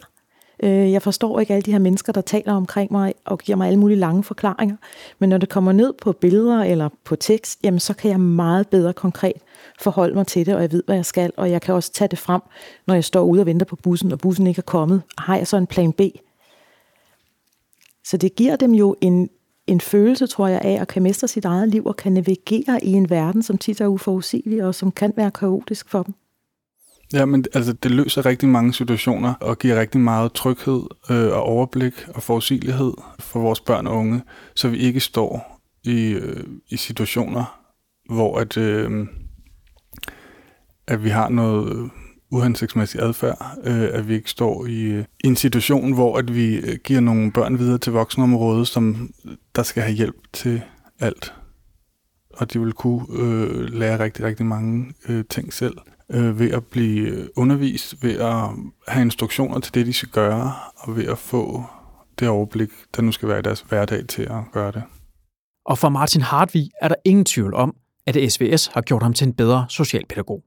Øh, 0.62 0.92
jeg 0.92 1.02
forstår 1.02 1.40
ikke 1.40 1.54
alle 1.54 1.62
de 1.62 1.72
her 1.72 1.78
mennesker, 1.78 2.12
der 2.12 2.20
taler 2.20 2.52
omkring 2.52 2.92
mig 2.92 3.14
og 3.24 3.38
giver 3.38 3.56
mig 3.56 3.66
alle 3.66 3.78
mulige 3.78 3.98
lange 3.98 4.24
forklaringer. 4.24 4.76
Men 5.18 5.28
når 5.28 5.38
det 5.38 5.48
kommer 5.48 5.72
ned 5.72 5.92
på 6.02 6.12
billeder 6.12 6.62
eller 6.62 6.88
på 7.04 7.16
tekst, 7.16 7.58
jamen 7.64 7.80
så 7.80 7.94
kan 7.94 8.10
jeg 8.10 8.20
meget 8.20 8.68
bedre 8.68 8.92
konkret 8.92 9.36
forholde 9.80 10.14
mig 10.14 10.26
til 10.26 10.46
det, 10.46 10.54
og 10.54 10.62
jeg 10.62 10.72
ved, 10.72 10.82
hvad 10.86 10.96
jeg 10.96 11.06
skal. 11.06 11.32
Og 11.36 11.50
jeg 11.50 11.62
kan 11.62 11.74
også 11.74 11.92
tage 11.92 12.08
det 12.08 12.18
frem, 12.18 12.40
når 12.86 12.94
jeg 12.94 13.04
står 13.04 13.24
ude 13.24 13.40
og 13.40 13.46
venter 13.46 13.66
på 13.66 13.76
bussen, 13.76 14.12
og 14.12 14.18
bussen 14.18 14.46
ikke 14.46 14.58
er 14.58 14.62
kommet. 14.62 15.02
Har 15.18 15.36
jeg 15.36 15.46
så 15.46 15.56
en 15.56 15.66
plan 15.66 15.92
B? 15.92 16.00
Så 18.04 18.16
det 18.16 18.36
giver 18.36 18.56
dem 18.56 18.72
jo 18.72 18.96
en, 19.00 19.30
en 19.66 19.80
følelse, 19.80 20.26
tror 20.26 20.48
jeg, 20.48 20.60
af 20.64 20.80
at 20.80 20.88
kan 20.88 21.02
mestre 21.02 21.28
sit 21.28 21.44
eget 21.44 21.68
liv 21.68 21.86
og 21.86 21.96
kan 21.96 22.12
navigere 22.12 22.84
i 22.84 22.92
en 22.92 23.10
verden, 23.10 23.42
som 23.42 23.58
tit 23.58 23.80
er 23.80 23.86
uforudsigelig 23.86 24.64
og 24.64 24.74
som 24.74 24.92
kan 24.92 25.12
være 25.16 25.30
kaotisk 25.30 25.88
for 25.88 26.02
dem. 26.02 26.14
Ja, 27.12 27.24
men 27.24 27.44
altså, 27.54 27.72
det 27.72 27.90
løser 27.90 28.26
rigtig 28.26 28.48
mange 28.48 28.72
situationer 28.72 29.34
og 29.34 29.58
giver 29.58 29.80
rigtig 29.80 30.00
meget 30.00 30.32
tryghed 30.32 30.82
øh, 31.10 31.26
og 31.26 31.42
overblik 31.42 31.94
og 32.14 32.22
forudsigelighed 32.22 32.92
for 33.18 33.40
vores 33.40 33.60
børn 33.60 33.86
og 33.86 33.96
unge, 33.96 34.22
så 34.54 34.68
vi 34.68 34.78
ikke 34.78 35.00
står 35.00 35.60
i, 35.84 36.10
øh, 36.10 36.44
i 36.68 36.76
situationer, 36.76 37.60
hvor 38.10 38.38
at, 38.38 38.56
øh, 38.56 39.06
at 40.86 41.04
vi 41.04 41.08
har 41.08 41.28
noget 41.28 41.76
øh, 41.76 41.88
uhensigtsmæssig 42.30 43.02
adfærd, 43.02 43.58
øh, 43.64 43.88
at 43.92 44.08
vi 44.08 44.14
ikke 44.14 44.30
står 44.30 44.66
i, 44.66 44.82
øh, 44.82 45.04
i 45.24 45.26
en 45.26 45.36
situation, 45.36 45.92
hvor 45.92 46.18
at 46.18 46.34
vi 46.34 46.56
øh, 46.56 46.78
giver 46.84 47.00
nogle 47.00 47.32
børn 47.32 47.58
videre 47.58 47.78
til 47.78 47.92
voksenområdet, 47.92 48.68
som 48.68 49.10
øh, 49.24 49.32
der 49.56 49.62
skal 49.62 49.82
have 49.82 49.94
hjælp 49.94 50.16
til 50.32 50.62
alt. 51.00 51.34
Og 52.30 52.52
de 52.52 52.60
vil 52.60 52.72
kunne 52.72 53.06
øh, 53.10 53.72
lære 53.72 53.98
rigtig, 53.98 54.24
rigtig 54.24 54.46
mange 54.46 54.94
øh, 55.08 55.24
ting 55.30 55.52
selv 55.52 55.76
øh, 56.10 56.38
ved 56.38 56.50
at 56.50 56.64
blive 56.64 57.38
undervist, 57.38 58.02
ved 58.02 58.18
at 58.18 58.48
have 58.88 59.02
instruktioner 59.02 59.60
til 59.60 59.74
det, 59.74 59.86
de 59.86 59.92
skal 59.92 60.08
gøre, 60.08 60.52
og 60.76 60.96
ved 60.96 61.04
at 61.04 61.18
få 61.18 61.62
det 62.18 62.28
overblik, 62.28 62.70
der 62.96 63.02
nu 63.02 63.12
skal 63.12 63.28
være 63.28 63.38
i 63.38 63.42
deres 63.42 63.60
hverdag 63.60 64.06
til 64.06 64.22
at 64.22 64.42
gøre 64.52 64.72
det. 64.72 64.82
Og 65.66 65.78
for 65.78 65.88
Martin 65.88 66.22
Hartvig 66.22 66.70
er 66.82 66.88
der 66.88 66.94
ingen 67.04 67.24
tvivl 67.24 67.54
om, 67.54 67.74
at 68.06 68.32
SVS 68.32 68.66
har 68.66 68.80
gjort 68.80 69.02
ham 69.02 69.12
til 69.12 69.26
en 69.26 69.34
bedre 69.34 69.66
socialpædagog. 69.68 70.42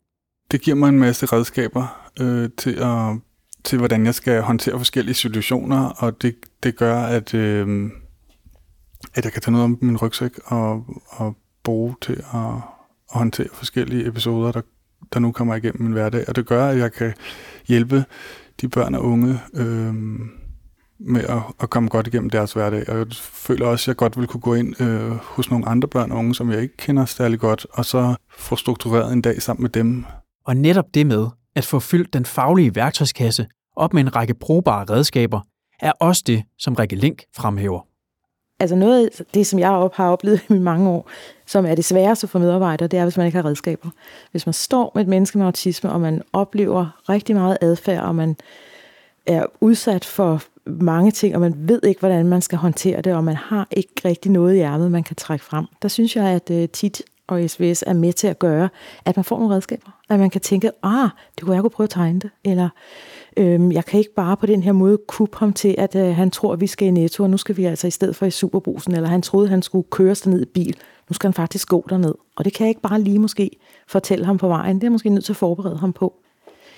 Det 0.51 0.61
giver 0.61 0.75
mig 0.75 0.89
en 0.89 0.99
masse 0.99 1.25
redskaber 1.25 2.11
øh, 2.19 2.49
til, 2.57 2.73
at, 2.79 3.19
til, 3.63 3.77
hvordan 3.77 4.05
jeg 4.05 4.15
skal 4.15 4.41
håndtere 4.41 4.77
forskellige 4.77 5.15
situationer, 5.15 5.89
og 5.89 6.21
det, 6.21 6.35
det 6.63 6.75
gør, 6.75 7.01
at, 7.01 7.33
øh, 7.33 7.89
at 9.13 9.25
jeg 9.25 9.33
kan 9.33 9.41
tage 9.41 9.51
noget 9.51 9.63
om 9.63 9.77
min 9.81 9.97
rygsæk 9.97 10.31
og, 10.45 10.85
og 11.07 11.35
bruge 11.63 11.95
til 12.01 12.13
at, 12.13 12.39
at 13.13 13.19
håndtere 13.19 13.47
forskellige 13.53 14.07
episoder, 14.07 14.51
der, 14.51 14.61
der 15.13 15.19
nu 15.19 15.31
kommer 15.31 15.55
igennem 15.55 15.81
min 15.81 15.91
hverdag. 15.91 16.25
Og 16.27 16.35
det 16.35 16.45
gør, 16.45 16.67
at 16.67 16.77
jeg 16.77 16.93
kan 16.93 17.13
hjælpe 17.67 18.05
de 18.61 18.67
børn 18.69 18.95
og 18.95 19.03
unge 19.03 19.39
øh, 19.53 19.93
med 20.99 21.23
at, 21.23 21.41
at 21.59 21.69
komme 21.69 21.89
godt 21.89 22.07
igennem 22.07 22.29
deres 22.29 22.53
hverdag. 22.53 22.89
Og 22.89 22.97
jeg 22.97 23.07
føler 23.13 23.67
også, 23.67 23.83
at 23.83 23.87
jeg 23.87 23.95
godt 23.95 24.19
vil 24.19 24.27
kunne 24.27 24.41
gå 24.41 24.53
ind 24.53 24.81
øh, 24.81 25.11
hos 25.11 25.49
nogle 25.49 25.67
andre 25.67 25.87
børn 25.87 26.11
og 26.11 26.17
unge, 26.17 26.35
som 26.35 26.51
jeg 26.51 26.61
ikke 26.61 26.77
kender 26.77 27.05
særlig 27.05 27.39
godt, 27.39 27.67
og 27.73 27.85
så 27.85 28.15
få 28.37 28.55
struktureret 28.55 29.13
en 29.13 29.21
dag 29.21 29.41
sammen 29.41 29.61
med 29.61 29.69
dem. 29.69 30.05
Og 30.45 30.57
netop 30.57 30.85
det 30.93 31.07
med 31.07 31.27
at 31.55 31.65
få 31.65 31.79
fyldt 31.79 32.13
den 32.13 32.25
faglige 32.25 32.75
værktøjskasse 32.75 33.47
op 33.75 33.93
med 33.93 34.01
en 34.01 34.15
række 34.15 34.33
brugbare 34.33 34.85
redskaber, 34.89 35.41
er 35.79 35.91
også 35.91 36.23
det, 36.27 36.43
som 36.59 36.73
Rikke 36.73 36.95
Link 36.95 37.23
fremhæver. 37.35 37.86
Altså 38.59 38.75
noget 38.75 39.05
af 39.05 39.25
det, 39.33 39.47
som 39.47 39.59
jeg 39.59 39.89
har 39.93 40.09
oplevet 40.11 40.41
i 40.49 40.53
mange 40.53 40.89
år, 40.89 41.09
som 41.45 41.65
er 41.65 41.75
det 41.75 41.85
sværeste 41.85 42.27
for 42.27 42.39
medarbejdere, 42.39 42.87
det 42.87 42.99
er, 42.99 43.03
hvis 43.03 43.17
man 43.17 43.25
ikke 43.25 43.35
har 43.35 43.45
redskaber. 43.45 43.89
Hvis 44.31 44.45
man 44.45 44.53
står 44.53 44.91
med 44.95 45.01
et 45.01 45.07
menneske 45.07 45.37
med 45.37 45.45
autisme, 45.45 45.91
og 45.91 46.01
man 46.01 46.21
oplever 46.33 47.01
rigtig 47.09 47.35
meget 47.35 47.57
adfærd, 47.61 48.03
og 48.03 48.15
man 48.15 48.35
er 49.25 49.45
udsat 49.61 50.05
for 50.05 50.43
mange 50.65 51.11
ting, 51.11 51.35
og 51.35 51.41
man 51.41 51.53
ved 51.57 51.83
ikke, 51.83 51.99
hvordan 51.99 52.25
man 52.25 52.41
skal 52.41 52.57
håndtere 52.57 53.01
det, 53.01 53.15
og 53.15 53.23
man 53.23 53.35
har 53.35 53.67
ikke 53.71 53.93
rigtig 54.05 54.31
noget 54.31 54.55
i 54.55 54.59
ærmet, 54.59 54.91
man 54.91 55.03
kan 55.03 55.15
trække 55.15 55.45
frem. 55.45 55.65
Der 55.81 55.87
synes 55.87 56.15
jeg, 56.15 56.25
at 56.25 56.49
øh, 56.51 56.69
tit 56.69 57.01
og 57.27 57.49
SVS 57.49 57.83
er 57.87 57.93
med 57.93 58.13
til 58.13 58.27
at 58.27 58.39
gøre, 58.39 58.69
at 59.05 59.15
man 59.15 59.23
får 59.23 59.39
nogle 59.39 59.55
redskaber. 59.55 59.91
At 60.09 60.19
man 60.19 60.29
kan 60.29 60.41
tænke, 60.41 60.71
ah, 60.83 61.09
det 61.35 61.43
kunne 61.43 61.55
jeg 61.55 61.61
kunne 61.61 61.69
prøve 61.69 61.85
at 61.85 61.89
tegne 61.89 62.19
det. 62.19 62.29
Eller 62.43 62.69
øh, 63.37 63.73
jeg 63.73 63.85
kan 63.85 63.99
ikke 63.99 64.13
bare 64.13 64.37
på 64.37 64.45
den 64.45 64.63
her 64.63 64.71
måde 64.71 64.97
kuppe 65.07 65.37
ham 65.37 65.53
til, 65.53 65.75
at 65.77 65.95
øh, 65.95 66.15
han 66.15 66.31
tror, 66.31 66.53
at 66.53 66.61
vi 66.61 66.67
skal 66.67 66.87
i 66.87 66.91
Netto, 66.91 67.23
og 67.23 67.29
nu 67.29 67.37
skal 67.37 67.57
vi 67.57 67.65
altså 67.65 67.87
i 67.87 67.91
stedet 67.91 68.15
for 68.15 68.25
i 68.25 68.31
Superbrusen. 68.31 68.95
Eller 68.95 69.09
han 69.09 69.21
troede, 69.21 69.45
at 69.45 69.49
han 69.49 69.61
skulle 69.61 69.87
køre 69.91 70.15
sig 70.15 70.31
ned 70.31 70.41
i 70.41 70.45
bil. 70.45 70.77
Nu 71.09 71.13
skal 71.13 71.27
han 71.27 71.33
faktisk 71.33 71.67
gå 71.67 71.85
derned. 71.89 72.13
Og 72.35 72.45
det 72.45 72.53
kan 72.53 72.65
jeg 72.65 72.69
ikke 72.69 72.81
bare 72.81 73.01
lige 73.01 73.19
måske 73.19 73.49
fortælle 73.87 74.25
ham 74.25 74.37
på 74.37 74.47
vejen. 74.47 74.75
Det 74.75 74.83
er 74.83 74.87
jeg 74.87 74.91
måske 74.91 75.09
nødt 75.09 75.25
til 75.25 75.33
at 75.33 75.37
forberede 75.37 75.77
ham 75.77 75.93
på. 75.93 76.13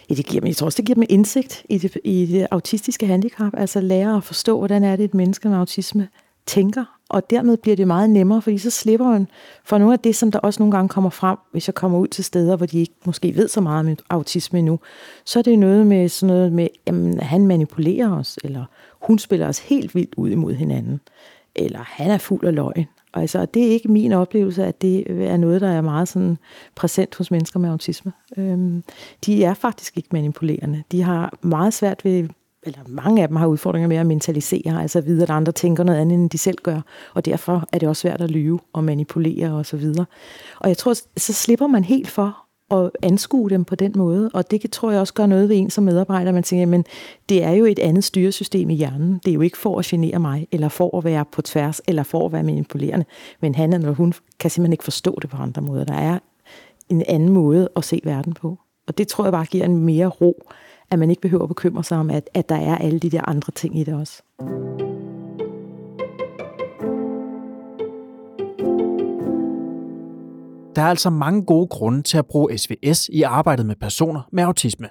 Ja, 0.10 0.13
det 0.13 0.26
giver, 0.26 0.45
jeg 0.45 0.56
tror 0.56 0.65
også, 0.65 0.78
det 0.78 0.86
giver 0.86 0.95
dem 0.95 1.04
indsigt 1.10 1.65
i 1.69 1.78
det, 1.78 1.98
i 2.04 2.26
det 2.26 2.48
autistiske 2.52 3.08
handicap. 3.08 3.54
Altså 3.58 3.82
lære 3.82 4.17
at 4.17 4.24
forstå, 4.24 4.58
hvordan 4.58 4.84
er 4.84 4.95
det, 4.95 5.04
et 5.04 5.13
menneske 5.13 5.50
med 5.50 5.58
autisme 5.58 6.08
tænker, 6.50 6.86
og 7.10 7.30
dermed 7.30 7.58
bliver 7.58 7.76
det 7.76 7.88
meget 7.88 8.10
nemmere, 8.10 8.42
fordi 8.42 8.58
så 8.58 8.70
slipper 8.70 9.08
man 9.08 9.28
for 9.64 9.78
nogle 9.78 9.94
af 9.94 10.00
det, 10.00 10.16
som 10.16 10.32
der 10.32 10.40
også 10.40 10.60
nogle 10.64 10.72
gange 10.72 10.90
kommer 10.90 11.10
frem, 11.10 11.38
hvis 11.52 11.68
jeg 11.68 11.76
kommer 11.76 12.00
ud 12.00 12.08
til 12.08 12.24
steder, 12.24 12.56
hvor 12.56 12.66
de 12.66 12.80
ikke 12.80 12.94
måske 13.06 13.36
ved 13.36 13.48
så 13.48 13.62
meget 13.62 13.88
om 13.88 13.98
autisme 14.10 14.60
endnu, 14.60 14.80
så 15.26 15.40
er 15.40 15.44
det 15.44 15.60
noget 15.60 15.88
med 15.88 16.10
sådan 16.10 16.36
noget 16.36 16.52
med, 16.52 16.68
jamen 16.88 17.20
han 17.20 17.48
manipulerer 17.48 18.12
os, 18.12 18.40
eller 18.44 18.66
hun 19.02 19.20
spiller 19.20 19.48
os 19.48 19.60
helt 19.60 19.96
vildt 19.96 20.16
ud 20.18 20.30
imod 20.30 20.54
hinanden, 20.54 21.00
eller 21.56 21.80
han 21.80 22.12
er 22.12 22.18
fuld 22.18 22.46
af 22.46 22.56
løgn. 22.56 22.86
Altså, 23.14 23.46
det 23.46 23.68
er 23.68 23.72
ikke 23.72 23.92
min 23.92 24.12
oplevelse, 24.12 24.66
at 24.66 24.82
det 24.82 25.12
er 25.30 25.38
noget, 25.38 25.62
der 25.62 25.70
er 25.70 25.82
meget 25.82 26.08
sådan 26.08 26.38
præsent 26.76 27.16
hos 27.16 27.32
mennesker 27.32 27.60
med 27.60 27.70
autisme. 27.70 28.12
Øhm, 28.38 28.84
de 29.26 29.44
er 29.44 29.54
faktisk 29.54 29.98
ikke 29.98 30.10
manipulerende. 30.12 30.84
De 30.92 31.02
har 31.02 31.34
meget 31.42 31.74
svært 31.74 32.06
ved 32.06 32.30
eller 32.63 32.80
mange 32.88 33.22
af 33.22 33.28
dem 33.28 33.38
har 33.38 33.48
udfordringer 33.48 33.88
med 33.88 33.98
at 33.98 34.06
mentalisere, 34.06 34.82
altså 34.82 35.00
at 35.00 35.06
vide, 35.06 35.24
at 35.24 35.30
andre 35.30 35.52
tænker 35.52 35.84
noget 35.84 36.00
andet, 36.00 36.15
end 36.15 36.30
de 36.30 36.38
selv 36.38 36.58
gør, 36.63 36.82
og 37.13 37.26
derfor 37.26 37.67
er 37.72 37.80
det 37.80 37.89
også 37.89 38.02
svært 38.02 38.22
at 38.22 38.32
lyve 38.32 38.60
og 38.74 38.84
manipulere 38.84 39.54
og 39.54 39.65
så 39.65 39.78
videre. 39.78 40.06
Og 40.60 40.69
jeg 40.69 40.78
tror, 40.78 40.93
så 41.17 41.34
slipper 41.34 41.67
man 41.67 41.84
helt 41.84 42.08
for 42.08 42.38
at 42.72 42.91
anskue 43.02 43.50
dem 43.50 43.65
på 43.65 43.76
den 43.76 43.93
måde, 43.95 44.30
og 44.34 44.52
det 44.52 44.72
tror 44.72 44.91
jeg 44.91 45.00
også 45.00 45.13
gør 45.13 45.26
noget 45.26 45.50
ved 45.50 45.58
en 45.58 45.69
som 45.69 45.84
medarbejder. 45.84 46.32
Man 46.32 46.43
tænker, 46.43 46.65
men 46.65 46.86
det 47.30 47.43
er 47.43 47.52
jo 47.52 47.65
et 47.65 47.80
andet 47.80 48.04
styresystem 48.04 48.69
i 48.69 48.76
hjernen. 48.76 49.22
Det 49.26 49.32
er 49.32 49.34
jo 49.34 49.41
ikke 49.41 49.58
for 49.58 49.80
at 49.80 49.86
genere 49.86 50.19
mig, 50.19 50.48
eller 50.52 50.69
for 50.69 50.98
at 50.98 51.04
være 51.04 51.26
på 51.32 51.41
tværs, 51.41 51.82
eller 51.88 52.04
for 52.04 52.26
at 52.26 52.32
være 52.32 52.43
manipulerende. 52.43 53.06
Men 53.41 53.56
han 53.56 53.74
eller 53.74 53.91
hun 53.91 54.13
kan 54.39 54.52
simpelthen 54.52 54.74
ikke 54.74 54.84
forstå 54.84 55.17
det 55.22 55.30
på 55.30 55.38
andre 55.38 55.62
måder. 55.62 55.84
Der 55.84 55.93
er 55.93 56.19
en 56.89 57.04
anden 57.08 57.30
måde 57.30 57.69
at 57.76 57.84
se 57.84 58.02
verden 58.04 58.34
på. 58.34 58.58
Og 58.88 58.98
det 58.98 59.08
tror 59.08 59.24
jeg 59.24 59.32
bare 59.32 59.45
giver 59.45 59.65
en 59.65 59.78
mere 59.78 60.08
ro 60.08 60.43
at 60.91 60.99
man 60.99 61.10
ikke 61.10 61.21
behøver 61.21 61.43
at 61.43 61.49
bekymre 61.49 61.84
sig 61.84 61.97
om, 61.97 62.10
at, 62.10 62.30
at 62.34 62.49
der 62.49 62.56
er 62.56 62.78
alle 62.78 62.99
de 62.99 63.10
der 63.10 63.30
andre 63.30 63.52
ting 63.52 63.80
i 63.80 63.84
det 63.84 63.93
også. 63.93 64.23
Der 70.75 70.82
er 70.82 70.89
altså 70.89 71.10
mange 71.10 71.45
gode 71.45 71.67
grunde 71.67 72.02
til 72.02 72.17
at 72.17 72.25
bruge 72.25 72.58
SVS 72.58 73.10
i 73.10 73.21
arbejdet 73.21 73.65
med 73.65 73.75
personer 73.75 74.21
med 74.32 74.43
autisme. 74.43 74.89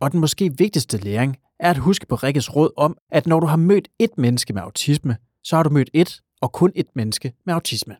Og 0.00 0.12
den 0.12 0.20
måske 0.20 0.58
vigtigste 0.58 0.96
læring 0.96 1.36
er 1.60 1.70
at 1.70 1.76
huske 1.76 2.06
på 2.06 2.14
Rikkes 2.14 2.56
råd 2.56 2.70
om, 2.76 2.96
at 3.10 3.26
når 3.26 3.40
du 3.40 3.46
har 3.46 3.56
mødt 3.56 3.88
et 3.98 4.10
menneske 4.18 4.52
med 4.52 4.62
autisme, 4.62 5.16
så 5.44 5.56
har 5.56 5.62
du 5.62 5.70
mødt 5.70 5.90
et 5.92 6.20
og 6.40 6.52
kun 6.52 6.72
et 6.74 6.86
menneske 6.94 7.32
med 7.46 7.54
autisme. 7.54 7.96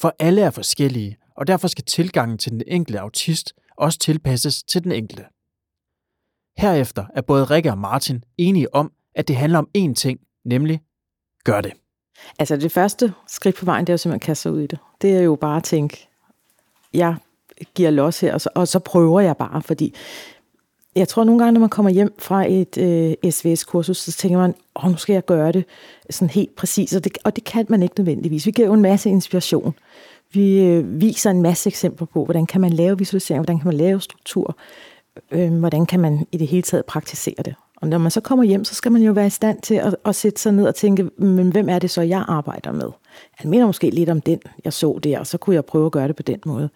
For 0.00 0.14
alle 0.18 0.42
er 0.42 0.50
forskellige, 0.50 1.16
og 1.36 1.46
derfor 1.46 1.68
skal 1.68 1.84
tilgangen 1.84 2.38
til 2.38 2.52
den 2.52 2.62
enkelte 2.66 3.00
autist 3.00 3.52
også 3.76 3.98
tilpasses 3.98 4.62
til 4.62 4.84
den 4.84 4.92
enkelte. 4.92 5.24
Herefter 6.58 7.04
er 7.14 7.20
både 7.20 7.44
Rikke 7.44 7.70
og 7.70 7.78
Martin 7.78 8.24
enige 8.38 8.74
om, 8.74 8.92
at 9.14 9.28
det 9.28 9.36
handler 9.36 9.58
om 9.58 9.68
én 9.78 9.94
ting, 9.94 10.20
nemlig 10.44 10.80
gør 11.44 11.60
det. 11.60 11.72
Altså 12.38 12.56
det 12.56 12.72
første 12.72 13.12
skridt 13.26 13.56
på 13.56 13.64
vejen, 13.64 13.84
det 13.84 13.88
er 13.88 13.94
jo 13.94 13.98
simpelthen 13.98 14.22
at 14.22 14.26
kaste 14.26 14.42
sig 14.42 14.52
ud 14.52 14.60
i 14.60 14.66
det. 14.66 14.78
Det 15.02 15.16
er 15.16 15.20
jo 15.20 15.34
bare 15.34 15.56
at 15.56 15.64
tænke, 15.64 16.08
jeg 16.94 17.16
giver 17.74 17.90
los 17.90 18.20
her, 18.20 18.34
og 18.34 18.40
så, 18.40 18.48
og 18.54 18.68
så 18.68 18.78
prøver 18.78 19.20
jeg 19.20 19.36
bare, 19.36 19.62
fordi 19.62 19.94
jeg 20.96 21.08
tror 21.08 21.24
nogle 21.24 21.38
gange, 21.38 21.52
når 21.52 21.60
man 21.60 21.68
kommer 21.68 21.90
hjem 21.90 22.14
fra 22.18 22.50
et 22.50 22.78
øh, 22.78 23.30
SVS-kursus, 23.32 23.98
så 23.98 24.12
tænker 24.12 24.38
man, 24.38 24.54
åh, 24.76 24.90
nu 24.90 24.96
skal 24.96 25.12
jeg 25.12 25.24
gøre 25.24 25.52
det 25.52 25.64
sådan 26.10 26.30
helt 26.30 26.56
præcis, 26.56 26.94
og 26.94 27.04
det, 27.04 27.18
og 27.24 27.36
det 27.36 27.44
kan 27.44 27.66
man 27.68 27.82
ikke 27.82 27.94
nødvendigvis. 28.00 28.46
Vi 28.46 28.50
giver 28.50 28.68
jo 28.68 28.74
en 28.74 28.82
masse 28.82 29.08
inspiration. 29.08 29.74
Vi 30.32 30.64
øh, 30.64 31.00
viser 31.00 31.30
en 31.30 31.42
masse 31.42 31.68
eksempler 31.68 32.06
på, 32.06 32.24
hvordan 32.24 32.46
kan 32.46 32.60
man 32.60 32.72
lave 32.72 32.98
visualisering, 32.98 33.44
hvordan 33.44 33.58
kan 33.58 33.66
man 33.66 33.76
lave 33.76 34.00
struktur, 34.00 34.56
øh, 35.30 35.58
hvordan 35.58 35.86
kan 35.86 36.00
man 36.00 36.26
i 36.32 36.36
det 36.36 36.46
hele 36.46 36.62
taget 36.62 36.84
praktisere 36.84 37.42
det. 37.44 37.54
Og 37.76 37.88
når 37.88 37.98
man 37.98 38.10
så 38.10 38.20
kommer 38.20 38.44
hjem, 38.44 38.64
så 38.64 38.74
skal 38.74 38.92
man 38.92 39.02
jo 39.02 39.12
være 39.12 39.26
i 39.26 39.30
stand 39.30 39.60
til 39.62 39.74
at, 39.74 39.96
at 40.04 40.14
sætte 40.14 40.40
sig 40.40 40.52
ned 40.52 40.66
og 40.66 40.74
tænke, 40.74 41.10
men 41.18 41.50
hvem 41.50 41.68
er 41.68 41.78
det 41.78 41.90
så, 41.90 42.02
jeg 42.02 42.24
arbejder 42.28 42.72
med? 42.72 42.90
Han 43.32 43.50
mener 43.50 43.66
måske 43.66 43.90
lidt 43.90 44.10
om 44.10 44.20
den, 44.20 44.40
jeg 44.64 44.72
så 44.72 44.98
der, 45.02 45.18
og 45.18 45.26
så 45.26 45.38
kunne 45.38 45.54
jeg 45.54 45.64
prøve 45.64 45.86
at 45.86 45.92
gøre 45.92 46.08
det 46.08 46.16
på 46.16 46.22
den 46.22 46.40
måde. 46.46 46.68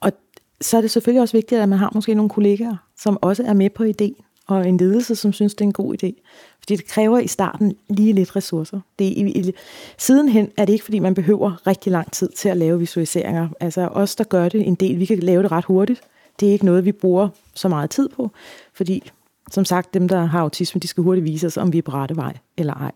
Og 0.00 0.12
så 0.60 0.76
er 0.76 0.80
det 0.80 0.90
selvfølgelig 0.90 1.22
også 1.22 1.36
vigtigt, 1.36 1.60
at 1.60 1.68
man 1.68 1.78
har 1.78 1.90
måske 1.94 2.14
nogle 2.14 2.30
kollegaer, 2.30 2.76
som 2.98 3.18
også 3.22 3.42
er 3.42 3.52
med 3.52 3.70
på 3.70 3.84
ideen, 3.84 4.16
og 4.46 4.68
en 4.68 4.76
ledelse, 4.76 5.16
som 5.16 5.32
synes, 5.32 5.54
det 5.54 5.60
er 5.60 5.66
en 5.66 5.72
god 5.72 5.94
idé. 5.94 6.22
Fordi 6.60 6.76
det 6.76 6.86
kræver 6.86 7.18
i 7.18 7.26
starten 7.26 7.76
lige 7.88 8.12
lidt 8.12 8.36
ressourcer. 8.36 8.80
Det 8.98 9.06
er, 9.06 9.24
i, 9.26 9.30
i, 9.30 9.52
sidenhen 9.98 10.50
er 10.56 10.64
det 10.64 10.72
ikke, 10.72 10.84
fordi 10.84 10.98
man 10.98 11.14
behøver 11.14 11.66
rigtig 11.66 11.92
lang 11.92 12.12
tid 12.12 12.28
til 12.28 12.48
at 12.48 12.56
lave 12.56 12.78
visualiseringer. 12.78 13.48
Altså 13.60 13.88
os, 13.88 14.16
der 14.16 14.24
gør 14.24 14.48
det 14.48 14.66
en 14.66 14.74
del, 14.74 14.98
vi 14.98 15.04
kan 15.04 15.18
lave 15.18 15.42
det 15.42 15.52
ret 15.52 15.64
hurtigt. 15.64 16.00
Det 16.40 16.48
er 16.48 16.52
ikke 16.52 16.64
noget, 16.64 16.84
vi 16.84 16.92
bruger 16.92 17.28
så 17.54 17.68
meget 17.68 17.90
tid 17.90 18.08
på, 18.08 18.30
fordi 18.74 19.10
som 19.50 19.64
sagt, 19.64 19.94
dem, 19.94 20.08
der 20.08 20.24
har 20.24 20.40
autisme, 20.40 20.78
de 20.78 20.88
skal 20.88 21.02
hurtigt 21.02 21.24
vise 21.24 21.46
os, 21.46 21.56
om 21.56 21.72
vi 21.72 21.78
er 21.78 21.82
på 21.82 21.90
rette 21.90 22.16
vej 22.16 22.36
eller 22.56 22.74
ej. 22.74 22.92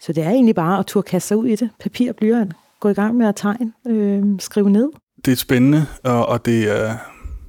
Så 0.00 0.12
det 0.12 0.22
er 0.22 0.30
egentlig 0.30 0.54
bare 0.54 0.78
at 0.78 0.86
turde 0.86 1.06
kaste 1.06 1.28
sig 1.28 1.36
ud 1.36 1.46
i 1.46 1.56
det. 1.56 1.70
Papir 1.80 2.10
og 2.10 2.16
blyant. 2.16 2.52
Gå 2.80 2.88
i 2.88 2.92
gang 2.92 3.16
med 3.16 3.26
at 3.26 3.36
tegne. 3.36 3.72
Øh, 3.86 4.24
skrive 4.38 4.70
ned. 4.70 4.90
Det 5.24 5.32
er 5.32 5.36
spændende, 5.36 5.86
og, 6.04 6.26
og 6.26 6.46
det 6.46 6.80
er 6.80 6.96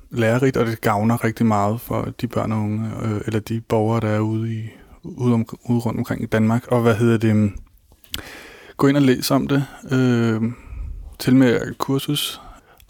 lærerigt, 0.10 0.58
og 0.58 0.66
det 0.66 0.82
gavner 0.82 1.24
rigtig 1.24 1.46
meget 1.46 1.82
for 1.82 2.14
de 2.22 2.28
børn 2.28 2.52
og 2.52 2.58
unge, 2.58 2.92
øh, 3.04 3.22
eller 3.26 3.40
de 3.40 3.62
borgere, 3.62 4.00
der 4.00 4.08
er 4.08 4.20
ude, 4.20 4.54
i, 4.54 4.70
ude, 5.04 5.34
om, 5.34 5.46
ude 5.70 5.80
rundt 5.80 6.00
omkring 6.00 6.24
i 6.24 6.26
Danmark. 6.26 6.68
Og 6.68 6.82
hvad 6.82 6.96
hedder 6.96 7.18
det? 7.18 7.52
Gå 8.78 8.88
ind 8.88 8.98
og 8.98 9.04
læs 9.04 9.32
om 9.32 9.48
det. 9.48 9.66
Øh, 9.92 10.42
til 11.20 11.36
med 11.36 11.76
kursus, 11.76 12.42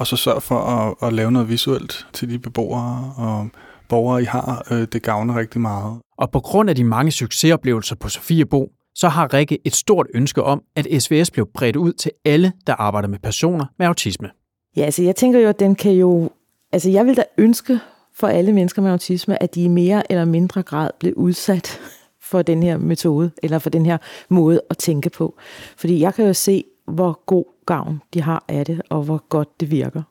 og 0.02 0.08
så 0.08 0.16
sørg 0.16 0.44
for 0.44 0.56
at, 0.56 1.08
at 1.08 1.14
lave 1.14 1.32
noget 1.32 1.50
visuelt 1.50 2.08
til 2.14 2.30
de 2.30 2.40
beboere, 2.40 3.14
og 3.18 3.48
borgere, 3.90 4.22
I 4.22 4.26
har, 4.26 4.68
øh, 4.72 4.88
det 4.94 5.04
gavner 5.04 5.40
rigtig 5.40 5.62
meget. 5.62 6.00
Og 6.18 6.32
på 6.32 6.40
grund 6.40 6.70
af 6.70 6.76
de 6.76 6.84
mange 6.84 7.12
succesoplevelser 7.12 7.96
på 7.96 8.10
Sofiebo, 8.10 8.70
så 8.96 9.10
har 9.10 9.34
Rikke 9.34 9.60
et 9.66 9.76
stort 9.76 10.08
ønske 10.14 10.44
om, 10.44 10.62
at 10.76 10.88
SVS 11.00 11.32
blev 11.32 11.48
bredt 11.54 11.76
ud 11.76 11.94
til 11.94 12.12
alle, 12.26 12.52
der 12.68 12.74
arbejder 12.74 13.08
med 13.08 13.20
personer 13.20 13.66
med 13.80 13.88
autisme. 13.88 14.30
Ja, 14.78 14.82
altså 14.82 15.04
jeg 15.04 15.16
tænker 15.16 15.40
jo, 15.40 15.50
at 15.50 15.60
den 15.60 15.76
kan 15.76 15.92
jo... 15.92 16.30
Altså 16.72 16.90
jeg 16.90 17.06
vil 17.06 17.18
da 17.18 17.24
ønske 17.38 17.80
for 18.16 18.28
alle 18.28 18.54
mennesker 18.54 18.82
med 18.82 18.92
autisme, 18.92 19.44
at 19.44 19.56
de 19.56 19.64
i 19.64 19.68
mere 19.68 20.12
eller 20.12 20.26
mindre 20.26 20.64
grad 20.64 20.90
blev 21.00 21.14
udsat 21.16 21.80
for 22.30 22.42
den 22.42 22.64
her 22.64 22.78
metode, 22.78 23.32
eller 23.44 23.60
for 23.60 23.70
den 23.70 23.86
her 23.86 23.98
måde 24.30 24.62
at 24.70 24.78
tænke 24.78 25.10
på. 25.10 25.38
Fordi 25.78 26.00
jeg 26.00 26.14
kan 26.14 26.26
jo 26.26 26.34
se, 26.34 26.64
hvor 26.86 27.22
god 27.26 27.46
gavn 27.66 28.02
de 28.14 28.22
har 28.22 28.44
af 28.48 28.66
det, 28.66 28.82
og 28.90 29.04
hvor 29.04 29.24
godt 29.30 29.60
det 29.60 29.72
virker. 29.72 30.02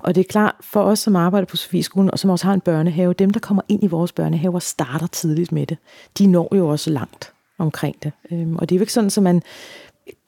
Og 0.00 0.14
det 0.14 0.20
er 0.20 0.28
klart, 0.28 0.54
for 0.60 0.82
os, 0.82 0.98
som 0.98 1.16
arbejder 1.16 1.46
på 1.46 1.56
Sofieskolen, 1.56 2.10
og 2.10 2.18
som 2.18 2.30
også 2.30 2.46
har 2.46 2.54
en 2.54 2.60
børnehave, 2.60 3.12
dem, 3.12 3.30
der 3.30 3.40
kommer 3.40 3.62
ind 3.68 3.84
i 3.84 3.86
vores 3.86 4.12
børnehaver, 4.12 4.58
starter 4.58 5.06
tidligt 5.06 5.52
med 5.52 5.66
det. 5.66 5.78
De 6.18 6.26
når 6.26 6.56
jo 6.56 6.68
også 6.68 6.90
langt 6.90 7.32
omkring 7.58 8.02
det. 8.02 8.12
Øhm, 8.30 8.56
og 8.56 8.68
det 8.68 8.74
er 8.74 8.78
jo 8.78 8.82
ikke 8.82 8.92
sådan, 8.92 9.10
at 9.16 9.22
man 9.22 9.42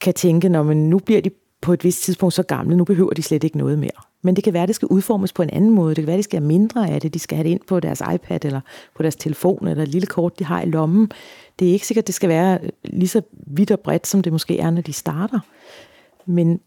kan 0.01 0.13
tænke, 0.13 0.49
når 0.49 0.63
man 0.63 0.77
nu 0.77 0.99
bliver 0.99 1.21
de 1.21 1.29
på 1.61 1.73
et 1.73 1.83
vist 1.83 2.03
tidspunkt 2.03 2.33
så 2.33 2.43
gamle, 2.43 2.77
nu 2.77 2.83
behøver 2.83 3.13
de 3.13 3.23
slet 3.23 3.43
ikke 3.43 3.57
noget 3.57 3.79
mere. 3.79 3.91
Men 4.21 4.35
det 4.35 4.43
kan 4.43 4.53
være, 4.53 4.63
at 4.63 4.67
det 4.67 4.75
skal 4.75 4.87
udformes 4.87 5.33
på 5.33 5.41
en 5.43 5.49
anden 5.49 5.69
måde. 5.69 5.95
Det 5.95 6.01
kan 6.01 6.07
være, 6.07 6.13
at 6.13 6.17
de 6.17 6.23
skal 6.23 6.39
have 6.39 6.47
mindre 6.47 6.89
af 6.89 7.01
det. 7.01 7.13
De 7.13 7.19
skal 7.19 7.35
have 7.35 7.43
det 7.43 7.49
ind 7.49 7.59
på 7.67 7.79
deres 7.79 8.01
iPad 8.13 8.45
eller 8.45 8.61
på 8.95 9.03
deres 9.03 9.15
telefon 9.15 9.67
eller 9.67 9.83
et 9.83 9.89
lille 9.89 10.07
kort, 10.07 10.39
de 10.39 10.43
har 10.43 10.61
i 10.61 10.65
lommen. 10.65 11.11
Det 11.59 11.69
er 11.69 11.73
ikke 11.73 11.87
sikkert, 11.87 12.03
at 12.03 12.07
det 12.07 12.15
skal 12.15 12.29
være 12.29 12.59
øh, 12.63 12.69
lige 12.83 13.07
så 13.07 13.21
vidt 13.31 13.71
og 13.71 13.79
bredt, 13.79 14.07
som 14.07 14.21
det 14.21 14.31
måske 14.31 14.59
er, 14.59 14.69
når 14.69 14.81
de 14.81 14.93
starter. 14.93 15.39
Men 16.25 16.59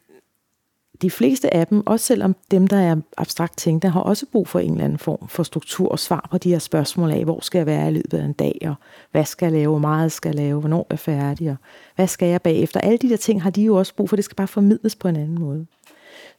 de 1.03 1.11
fleste 1.11 1.55
af 1.55 1.67
dem, 1.67 1.87
også 1.87 2.07
selvom 2.07 2.37
dem, 2.51 2.67
der 2.67 2.77
er 2.77 2.97
abstrakt 3.17 3.57
tænkte, 3.57 3.89
har 3.89 4.01
også 4.01 4.27
brug 4.33 4.49
for 4.49 4.59
en 4.59 4.73
eller 4.73 4.85
anden 4.85 4.99
form 4.99 5.29
for 5.29 5.43
struktur 5.43 5.89
og 5.89 5.99
svar 5.99 6.29
på 6.31 6.39
de 6.39 6.51
her 6.51 6.59
spørgsmål 6.59 7.11
af, 7.11 7.25
hvor 7.25 7.41
skal 7.43 7.59
jeg 7.59 7.67
være 7.67 7.89
i 7.89 7.93
løbet 7.93 8.19
af 8.19 8.25
en 8.25 8.33
dag, 8.33 8.59
og 8.63 8.75
hvad 9.11 9.25
skal 9.25 9.47
jeg 9.47 9.53
lave, 9.53 9.71
hvor 9.71 9.79
meget 9.79 10.13
skal 10.13 10.29
jeg 10.29 10.35
lave, 10.35 10.61
hvornår 10.61 10.81
er 10.81 10.87
jeg 10.91 10.99
færdig, 10.99 11.51
og 11.51 11.57
hvad 11.97 12.07
skal 12.07 12.29
jeg 12.29 12.43
bagefter. 12.43 12.81
Alle 12.81 12.99
de 12.99 13.09
der 13.09 13.17
ting 13.17 13.43
har 13.43 13.51
de 13.51 13.63
jo 13.63 13.75
også 13.75 13.95
brug 13.95 14.09
for, 14.09 14.17
det 14.17 14.25
skal 14.25 14.37
bare 14.37 14.49
formidles 14.49 14.97
på 14.97 15.09
en 15.09 15.17
anden 15.17 15.41
måde. 15.41 15.67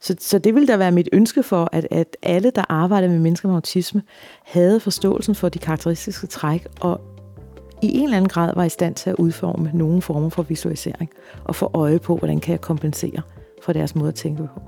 Så, 0.00 0.16
så 0.20 0.38
det 0.38 0.54
vil 0.54 0.68
da 0.68 0.76
være 0.76 0.92
mit 0.92 1.08
ønske 1.12 1.42
for, 1.42 1.68
at, 1.72 1.86
at 1.90 2.16
alle, 2.22 2.50
der 2.50 2.64
arbejder 2.68 3.08
med 3.08 3.18
mennesker 3.18 3.48
med 3.48 3.56
autisme, 3.56 4.02
havde 4.44 4.80
forståelsen 4.80 5.34
for 5.34 5.48
de 5.48 5.58
karakteristiske 5.58 6.26
træk, 6.26 6.66
og 6.80 7.00
i 7.82 7.98
en 7.98 8.04
eller 8.04 8.16
anden 8.16 8.28
grad 8.28 8.52
var 8.54 8.64
i 8.64 8.68
stand 8.68 8.94
til 8.94 9.10
at 9.10 9.16
udforme 9.16 9.70
nogle 9.74 10.02
former 10.02 10.28
for 10.28 10.42
visualisering, 10.42 11.10
og 11.44 11.54
få 11.54 11.70
øje 11.74 11.98
på, 11.98 12.16
hvordan 12.16 12.40
kan 12.40 12.52
jeg 12.52 12.60
kompensere 12.60 13.22
for 13.64 13.72
deres 13.72 13.94
måde 13.94 14.08
at 14.08 14.14
tænke 14.14 14.42
på. 14.42 14.60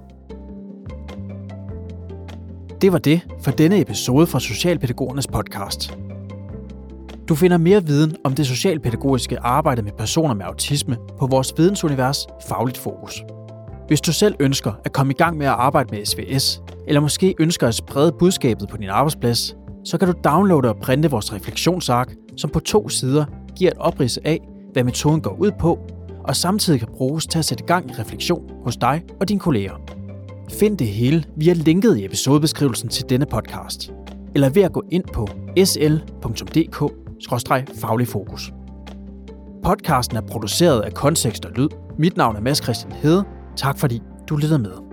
Det 2.80 2.92
var 2.92 2.98
det 2.98 3.20
for 3.42 3.50
denne 3.50 3.80
episode 3.80 4.26
fra 4.26 4.40
Socialpædagogernes 4.40 5.26
podcast. 5.26 5.98
Du 7.28 7.34
finder 7.34 7.58
mere 7.58 7.84
viden 7.84 8.16
om 8.24 8.34
det 8.34 8.46
socialpædagogiske 8.46 9.38
arbejde 9.38 9.82
med 9.82 9.92
personer 9.92 10.34
med 10.34 10.44
autisme 10.44 10.96
på 11.18 11.26
vores 11.26 11.54
vidensunivers 11.56 12.26
Fagligt 12.48 12.78
Fokus. 12.78 13.22
Hvis 13.86 14.00
du 14.00 14.12
selv 14.12 14.34
ønsker 14.40 14.72
at 14.84 14.92
komme 14.92 15.12
i 15.12 15.16
gang 15.16 15.36
med 15.36 15.46
at 15.46 15.52
arbejde 15.52 15.96
med 15.96 16.04
SVS, 16.04 16.62
eller 16.88 17.00
måske 17.00 17.34
ønsker 17.38 17.68
at 17.68 17.74
sprede 17.74 18.12
budskabet 18.18 18.68
på 18.68 18.76
din 18.76 18.88
arbejdsplads, 18.88 19.56
så 19.84 19.98
kan 19.98 20.08
du 20.08 20.14
downloade 20.24 20.68
og 20.68 20.76
printe 20.76 21.10
vores 21.10 21.32
refleksionsark, 21.32 22.14
som 22.36 22.50
på 22.50 22.60
to 22.60 22.88
sider 22.88 23.24
giver 23.56 23.70
et 23.70 23.78
oprids 23.78 24.18
af, 24.18 24.40
hvad 24.72 24.84
metoden 24.84 25.20
går 25.20 25.36
ud 25.40 25.50
på, 25.60 25.78
og 26.28 26.36
samtidig 26.36 26.80
kan 26.80 26.88
bruges 26.96 27.26
til 27.26 27.38
at 27.38 27.44
sætte 27.44 27.64
gang 27.64 27.90
i 27.90 27.92
refleksion 27.92 28.50
hos 28.64 28.76
dig 28.76 29.02
og 29.20 29.28
dine 29.28 29.40
kolleger. 29.40 29.80
Find 30.50 30.78
det 30.78 30.86
hele 30.86 31.24
via 31.36 31.52
linket 31.52 31.96
i 31.96 32.04
episodebeskrivelsen 32.04 32.88
til 32.88 33.04
denne 33.08 33.26
podcast, 33.26 33.92
eller 34.34 34.48
ved 34.48 34.62
at 34.62 34.72
gå 34.72 34.82
ind 34.90 35.04
på 35.12 35.28
sl.dk-faglig 35.64 38.08
fokus. 38.08 38.52
Podcasten 39.64 40.16
er 40.16 40.20
produceret 40.20 40.80
af 40.80 40.94
Kontekst 40.94 41.44
og 41.44 41.52
Lyd. 41.52 41.68
Mit 41.98 42.16
navn 42.16 42.36
er 42.36 42.40
Mads 42.40 42.62
Christian 42.62 42.92
Hede. 42.92 43.24
Tak 43.56 43.78
fordi 43.78 44.00
du 44.28 44.36
lytter 44.36 44.58
med. 44.58 44.85